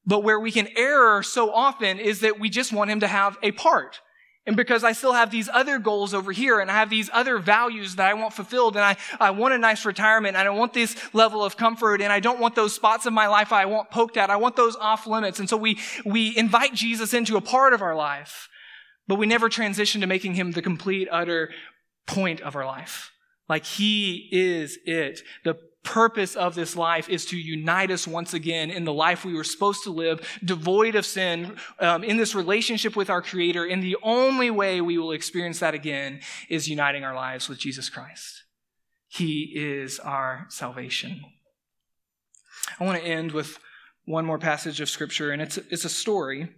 But 0.06 0.24
where 0.24 0.40
we 0.40 0.50
can 0.50 0.68
err 0.76 1.22
so 1.22 1.52
often 1.52 1.98
is 1.98 2.20
that 2.20 2.40
we 2.40 2.50
just 2.50 2.72
want 2.72 2.90
him 2.90 3.00
to 3.00 3.06
have 3.06 3.38
a 3.42 3.52
part. 3.52 4.00
And 4.50 4.56
because 4.56 4.82
I 4.82 4.90
still 4.90 5.12
have 5.12 5.30
these 5.30 5.48
other 5.48 5.78
goals 5.78 6.12
over 6.12 6.32
here 6.32 6.58
and 6.58 6.68
I 6.68 6.74
have 6.74 6.90
these 6.90 7.08
other 7.12 7.38
values 7.38 7.94
that 7.94 8.10
I 8.10 8.14
want 8.14 8.32
fulfilled 8.32 8.74
and 8.74 8.84
I, 8.84 8.96
I 9.20 9.30
want 9.30 9.54
a 9.54 9.58
nice 9.58 9.84
retirement 9.84 10.36
and 10.36 10.48
I 10.48 10.50
want 10.50 10.72
this 10.72 10.96
level 11.14 11.44
of 11.44 11.56
comfort 11.56 12.02
and 12.02 12.12
I 12.12 12.18
don't 12.18 12.40
want 12.40 12.56
those 12.56 12.74
spots 12.74 13.06
of 13.06 13.12
my 13.12 13.28
life 13.28 13.52
I 13.52 13.66
want 13.66 13.92
poked 13.92 14.16
at. 14.16 14.28
I 14.28 14.34
want 14.34 14.56
those 14.56 14.74
off 14.74 15.06
limits. 15.06 15.38
And 15.38 15.48
so 15.48 15.56
we, 15.56 15.78
we 16.04 16.36
invite 16.36 16.74
Jesus 16.74 17.14
into 17.14 17.36
a 17.36 17.40
part 17.40 17.74
of 17.74 17.80
our 17.80 17.94
life, 17.94 18.48
but 19.06 19.20
we 19.20 19.26
never 19.28 19.48
transition 19.48 20.00
to 20.00 20.08
making 20.08 20.34
him 20.34 20.50
the 20.50 20.62
complete, 20.62 21.06
utter 21.12 21.50
point 22.08 22.40
of 22.40 22.56
our 22.56 22.66
life. 22.66 23.12
Like 23.48 23.64
he 23.64 24.28
is 24.32 24.80
it. 24.84 25.20
The 25.44 25.60
purpose 25.82 26.36
of 26.36 26.54
this 26.54 26.76
life 26.76 27.08
is 27.08 27.24
to 27.26 27.36
unite 27.36 27.90
us 27.90 28.06
once 28.06 28.34
again 28.34 28.70
in 28.70 28.84
the 28.84 28.92
life 28.92 29.24
we 29.24 29.34
were 29.34 29.44
supposed 29.44 29.82
to 29.84 29.90
live, 29.90 30.20
devoid 30.44 30.94
of 30.94 31.06
sin, 31.06 31.56
um, 31.78 32.04
in 32.04 32.16
this 32.16 32.34
relationship 32.34 32.96
with 32.96 33.08
our 33.08 33.22
Creator. 33.22 33.64
And 33.64 33.82
the 33.82 33.96
only 34.02 34.50
way 34.50 34.80
we 34.80 34.98
will 34.98 35.12
experience 35.12 35.60
that 35.60 35.74
again 35.74 36.20
is 36.48 36.68
uniting 36.68 37.04
our 37.04 37.14
lives 37.14 37.48
with 37.48 37.58
Jesus 37.58 37.88
Christ. 37.88 38.44
He 39.08 39.52
is 39.56 39.98
our 39.98 40.46
salvation. 40.48 41.24
I 42.78 42.84
want 42.84 43.00
to 43.00 43.04
end 43.04 43.32
with 43.32 43.58
one 44.04 44.24
more 44.24 44.38
passage 44.38 44.80
of 44.80 44.88
Scripture, 44.88 45.30
and 45.30 45.40
it's, 45.40 45.56
it's 45.56 45.84
a 45.84 45.90
story 45.90 46.48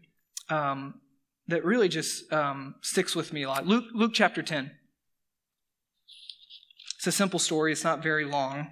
um, 0.48 1.00
that 1.48 1.64
really 1.64 1.88
just 1.88 2.30
um, 2.32 2.74
sticks 2.82 3.14
with 3.16 3.32
me 3.32 3.44
a 3.44 3.48
lot. 3.48 3.66
Luke, 3.66 3.84
Luke 3.94 4.12
chapter 4.14 4.42
10. 4.42 4.70
It's 6.96 7.06
a 7.06 7.12
simple 7.12 7.38
story, 7.38 7.72
it's 7.72 7.84
not 7.84 8.02
very 8.02 8.24
long. 8.24 8.68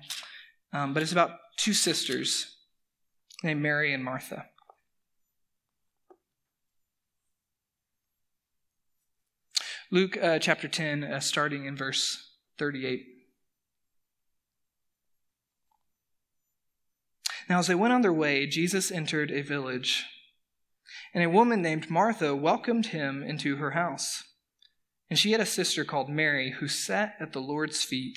Um, 0.72 0.94
but 0.94 1.02
it's 1.02 1.12
about 1.12 1.32
two 1.56 1.74
sisters 1.74 2.56
named 3.42 3.62
Mary 3.62 3.92
and 3.92 4.04
Martha. 4.04 4.46
Luke 9.92 10.16
uh, 10.22 10.38
chapter 10.38 10.68
10, 10.68 11.02
uh, 11.02 11.18
starting 11.18 11.64
in 11.64 11.76
verse 11.76 12.36
38. 12.58 13.06
Now, 17.48 17.58
as 17.58 17.66
they 17.66 17.74
went 17.74 17.92
on 17.92 18.02
their 18.02 18.12
way, 18.12 18.46
Jesus 18.46 18.92
entered 18.92 19.32
a 19.32 19.42
village, 19.42 20.06
and 21.12 21.24
a 21.24 21.28
woman 21.28 21.60
named 21.60 21.90
Martha 21.90 22.36
welcomed 22.36 22.86
him 22.86 23.24
into 23.24 23.56
her 23.56 23.72
house. 23.72 24.22
And 25.08 25.18
she 25.18 25.32
had 25.32 25.40
a 25.40 25.46
sister 25.46 25.84
called 25.84 26.08
Mary 26.08 26.52
who 26.60 26.68
sat 26.68 27.16
at 27.18 27.32
the 27.32 27.40
Lord's 27.40 27.82
feet 27.82 28.16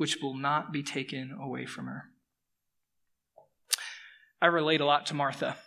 which 0.00 0.22
will 0.22 0.34
not 0.34 0.72
be 0.72 0.82
taken 0.82 1.30
away 1.38 1.66
from 1.66 1.84
her. 1.84 2.04
I 4.40 4.46
relate 4.46 4.80
a 4.80 4.86
lot 4.86 5.04
to 5.06 5.14
Martha. 5.14 5.58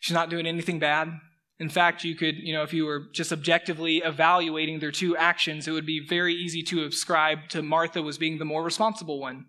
She's 0.00 0.14
not 0.14 0.30
doing 0.30 0.46
anything 0.46 0.78
bad. 0.78 1.12
In 1.60 1.68
fact, 1.68 2.02
you 2.02 2.14
could, 2.14 2.36
you 2.38 2.54
know, 2.54 2.62
if 2.62 2.72
you 2.72 2.86
were 2.86 3.08
just 3.12 3.30
objectively 3.30 3.98
evaluating 3.98 4.80
their 4.80 4.90
two 4.90 5.14
actions, 5.18 5.68
it 5.68 5.72
would 5.72 5.84
be 5.84 6.00
very 6.00 6.32
easy 6.32 6.62
to 6.62 6.86
ascribe 6.86 7.50
to 7.50 7.60
Martha 7.60 8.00
was 8.00 8.16
being 8.16 8.38
the 8.38 8.46
more 8.46 8.64
responsible 8.64 9.20
one. 9.20 9.44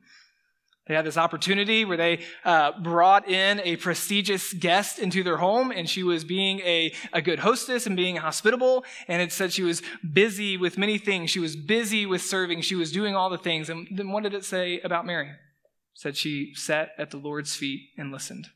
They 0.86 0.96
had 0.96 1.06
this 1.06 1.18
opportunity 1.18 1.86
where 1.86 1.96
they 1.96 2.20
uh, 2.44 2.74
brought 2.82 3.30
in 3.30 3.62
a 3.64 3.78
prestigious 3.78 4.52
guest 4.52 5.00
into 5.00 5.24
their 5.24 5.38
home, 5.38 5.72
and 5.72 5.90
she 5.90 6.04
was 6.04 6.26
being 6.26 6.60
a, 6.60 6.92
a 7.14 7.22
good 7.22 7.40
hostess 7.40 7.88
and 7.88 7.96
being 7.96 8.18
hospitable. 8.18 8.84
And 9.08 9.22
it 9.22 9.32
said 9.32 9.54
she 9.54 9.64
was 9.64 9.82
busy 10.12 10.58
with 10.58 10.78
many 10.78 10.98
things. 10.98 11.30
She 11.30 11.40
was 11.40 11.56
busy 11.56 12.06
with 12.06 12.22
serving. 12.22 12.62
She 12.62 12.76
was 12.76 12.92
doing 12.92 13.16
all 13.16 13.30
the 13.30 13.38
things. 13.38 13.70
And 13.70 13.88
then 13.92 14.12
what 14.12 14.24
did 14.24 14.34
it 14.34 14.44
say 14.44 14.82
about 14.82 15.06
Mary? 15.06 15.30
It 15.30 15.36
said 15.94 16.18
she 16.18 16.54
sat 16.54 16.90
at 16.98 17.12
the 17.12 17.18
Lord's 17.18 17.56
feet 17.56 17.92
and 17.98 18.12
listened. 18.12 18.48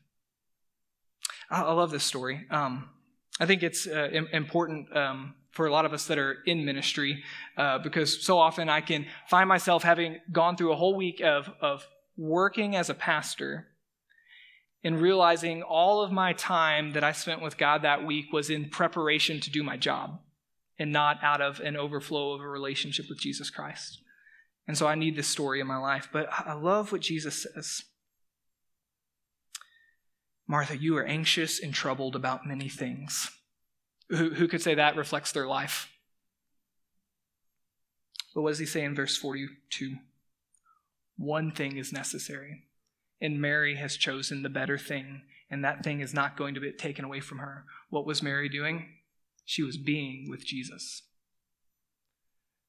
I, 1.50 1.62
I 1.62 1.72
love 1.72 1.90
this 1.90 2.04
story. 2.04 2.46
Um, 2.50 2.90
I 3.40 3.46
think 3.46 3.62
it's 3.62 3.86
uh, 3.86 4.10
important 4.32 4.94
um, 4.94 5.34
for 5.50 5.66
a 5.66 5.72
lot 5.72 5.86
of 5.86 5.94
us 5.94 6.06
that 6.06 6.18
are 6.18 6.38
in 6.44 6.66
ministry 6.66 7.22
uh, 7.56 7.78
because 7.78 8.22
so 8.22 8.38
often 8.38 8.68
I 8.68 8.82
can 8.82 9.06
find 9.30 9.48
myself 9.48 9.82
having 9.82 10.18
gone 10.30 10.56
through 10.56 10.72
a 10.72 10.76
whole 10.76 10.94
week 10.94 11.22
of, 11.22 11.50
of 11.62 11.86
working 12.18 12.76
as 12.76 12.90
a 12.90 12.94
pastor 12.94 13.68
and 14.84 15.00
realizing 15.00 15.62
all 15.62 16.02
of 16.02 16.12
my 16.12 16.32
time 16.32 16.92
that 16.92 17.04
I 17.04 17.12
spent 17.12 17.40
with 17.40 17.56
God 17.56 17.82
that 17.82 18.04
week 18.04 18.32
was 18.32 18.50
in 18.50 18.68
preparation 18.68 19.40
to 19.40 19.50
do 19.50 19.62
my 19.62 19.76
job 19.76 20.20
and 20.78 20.92
not 20.92 21.18
out 21.22 21.40
of 21.40 21.60
an 21.60 21.76
overflow 21.76 22.34
of 22.34 22.40
a 22.40 22.48
relationship 22.48 23.06
with 23.08 23.18
Jesus 23.18 23.50
Christ. 23.50 24.02
And 24.66 24.76
so 24.76 24.86
I 24.86 24.94
need 24.94 25.16
this 25.16 25.28
story 25.28 25.60
in 25.60 25.66
my 25.66 25.78
life. 25.78 26.08
But 26.12 26.28
I 26.30 26.52
love 26.52 26.92
what 26.92 27.00
Jesus 27.00 27.42
says 27.42 27.82
Martha, 30.50 30.78
you 30.78 30.96
are 30.96 31.04
anxious 31.04 31.60
and 31.60 31.74
troubled 31.74 32.16
about 32.16 32.46
many 32.46 32.70
things. 32.70 33.30
Who, 34.08 34.30
who 34.30 34.48
could 34.48 34.62
say 34.62 34.74
that 34.76 34.96
reflects 34.96 35.32
their 35.32 35.46
life? 35.46 35.90
But 38.34 38.40
what 38.40 38.50
does 38.50 38.58
he 38.58 38.64
say 38.64 38.82
in 38.82 38.94
verse 38.94 39.14
42? 39.14 39.96
One 41.18 41.50
thing 41.50 41.76
is 41.76 41.92
necessary. 41.92 42.62
And 43.20 43.40
Mary 43.40 43.74
has 43.76 43.96
chosen 43.96 44.42
the 44.42 44.48
better 44.48 44.78
thing, 44.78 45.22
and 45.50 45.64
that 45.64 45.82
thing 45.82 46.00
is 46.00 46.14
not 46.14 46.36
going 46.36 46.54
to 46.54 46.60
be 46.60 46.70
taken 46.70 47.04
away 47.04 47.20
from 47.20 47.38
her. 47.38 47.64
What 47.90 48.06
was 48.06 48.22
Mary 48.22 48.48
doing? 48.48 48.86
She 49.44 49.62
was 49.62 49.76
being 49.76 50.28
with 50.30 50.46
Jesus. 50.46 51.02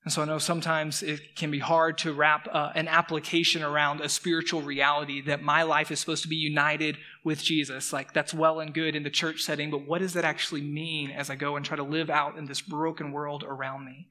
And 0.04 0.14
so 0.14 0.22
I 0.22 0.26
know 0.26 0.40
sometimes 0.40 1.04
it 1.04 1.36
can 1.36 1.52
be 1.52 1.60
hard 1.60 1.98
to 2.00 2.14
wrap 2.14 2.48
uh, 2.52 2.72
an 2.74 2.88
application 2.88 3.62
around 3.62 4.02
a 4.02 4.10
spiritual 4.10 4.62
reality 4.62 5.22
that 5.22 5.44
my 5.44 5.64
life 5.64 5.92
is 5.92 6.00
supposed 6.00 6.24
to 6.24 6.30
be 6.30 6.38
united 6.38 6.98
with 7.24 7.44
Jesus. 7.44 7.92
Like 7.92 8.14
that's 8.14 8.34
well 8.34 8.62
and 8.62 8.74
good 8.74 8.96
in 8.96 9.04
the 9.04 9.10
church 9.10 9.42
setting, 9.42 9.70
but 9.70 9.86
what 9.86 10.00
does 10.00 10.14
that 10.14 10.24
actually 10.26 10.62
mean 10.62 11.12
as 11.12 11.30
I 11.30 11.36
go 11.36 11.58
and 11.58 11.66
try 11.66 11.76
to 11.76 11.84
live 11.84 12.10
out 12.10 12.38
in 12.38 12.46
this 12.46 12.62
broken 12.62 13.12
world 13.12 13.44
around 13.44 13.86
me? 13.86 14.08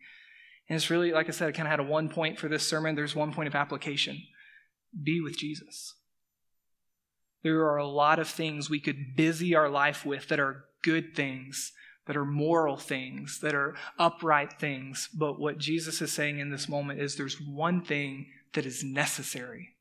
And 0.68 0.76
it's 0.76 0.90
really, 0.90 1.12
like 1.12 1.28
I 1.28 1.32
said, 1.32 1.48
I 1.48 1.52
kind 1.52 1.66
of 1.66 1.70
had 1.70 1.80
a 1.80 1.84
one 1.84 2.08
point 2.08 2.38
for 2.38 2.48
this 2.48 2.66
sermon. 2.66 2.94
There's 2.94 3.16
one 3.16 3.32
point 3.32 3.48
of 3.48 3.54
application 3.54 4.22
be 5.02 5.20
with 5.20 5.36
Jesus. 5.36 5.94
There 7.42 7.60
are 7.60 7.76
a 7.76 7.86
lot 7.86 8.18
of 8.18 8.28
things 8.28 8.68
we 8.68 8.80
could 8.80 9.14
busy 9.16 9.54
our 9.54 9.68
life 9.68 10.04
with 10.04 10.28
that 10.28 10.40
are 10.40 10.64
good 10.82 11.14
things, 11.14 11.72
that 12.06 12.16
are 12.16 12.24
moral 12.24 12.76
things, 12.76 13.40
that 13.40 13.54
are 13.54 13.76
upright 13.98 14.58
things. 14.58 15.08
But 15.14 15.38
what 15.38 15.58
Jesus 15.58 16.00
is 16.00 16.12
saying 16.12 16.38
in 16.38 16.50
this 16.50 16.68
moment 16.68 17.00
is 17.00 17.16
there's 17.16 17.40
one 17.40 17.82
thing 17.82 18.26
that 18.54 18.66
is 18.66 18.82
necessary, 18.82 19.76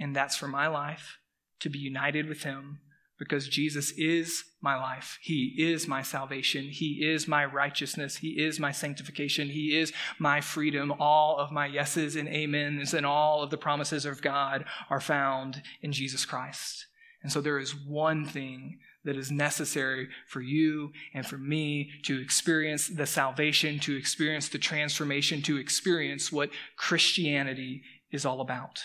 and 0.00 0.16
that's 0.16 0.36
for 0.36 0.48
my 0.48 0.66
life 0.66 1.18
to 1.60 1.68
be 1.68 1.78
united 1.78 2.28
with 2.28 2.42
Him 2.42 2.80
because 3.18 3.48
Jesus 3.48 3.92
is 3.92 4.44
my 4.60 4.76
life. 4.76 5.18
He 5.22 5.54
is 5.58 5.88
my 5.88 6.02
salvation. 6.02 6.64
He 6.64 7.06
is 7.06 7.26
my 7.26 7.44
righteousness. 7.44 8.16
He 8.16 8.42
is 8.42 8.60
my 8.60 8.72
sanctification. 8.72 9.48
He 9.48 9.78
is 9.78 9.92
my 10.18 10.40
freedom. 10.40 10.92
All 10.98 11.38
of 11.38 11.50
my 11.50 11.66
yeses 11.66 12.16
and 12.16 12.28
amens 12.28 12.92
and 12.92 13.06
all 13.06 13.42
of 13.42 13.50
the 13.50 13.56
promises 13.56 14.04
of 14.04 14.22
God 14.22 14.64
are 14.90 15.00
found 15.00 15.62
in 15.82 15.92
Jesus 15.92 16.26
Christ. 16.26 16.86
And 17.22 17.32
so 17.32 17.40
there 17.40 17.58
is 17.58 17.74
one 17.74 18.24
thing 18.24 18.78
that 19.04 19.16
is 19.16 19.30
necessary 19.30 20.08
for 20.26 20.40
you 20.40 20.90
and 21.14 21.24
for 21.24 21.38
me 21.38 21.90
to 22.04 22.20
experience 22.20 22.88
the 22.88 23.06
salvation, 23.06 23.78
to 23.80 23.96
experience 23.96 24.48
the 24.48 24.58
transformation, 24.58 25.42
to 25.42 25.56
experience 25.56 26.30
what 26.30 26.50
Christianity 26.76 27.82
is 28.10 28.26
all 28.26 28.40
about. 28.40 28.80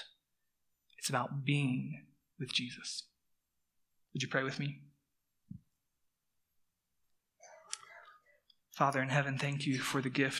It's 0.99 1.09
about 1.09 1.43
being 1.43 2.03
with 2.39 2.53
Jesus. 2.53 3.03
Would 4.13 4.21
you 4.21 4.27
pray 4.27 4.43
with 4.43 4.59
me? 4.59 4.81
Father 8.71 9.01
in 9.01 9.09
heaven, 9.09 9.37
thank 9.37 9.65
you 9.65 9.79
for 9.79 10.01
the 10.01 10.09
gift 10.09 10.39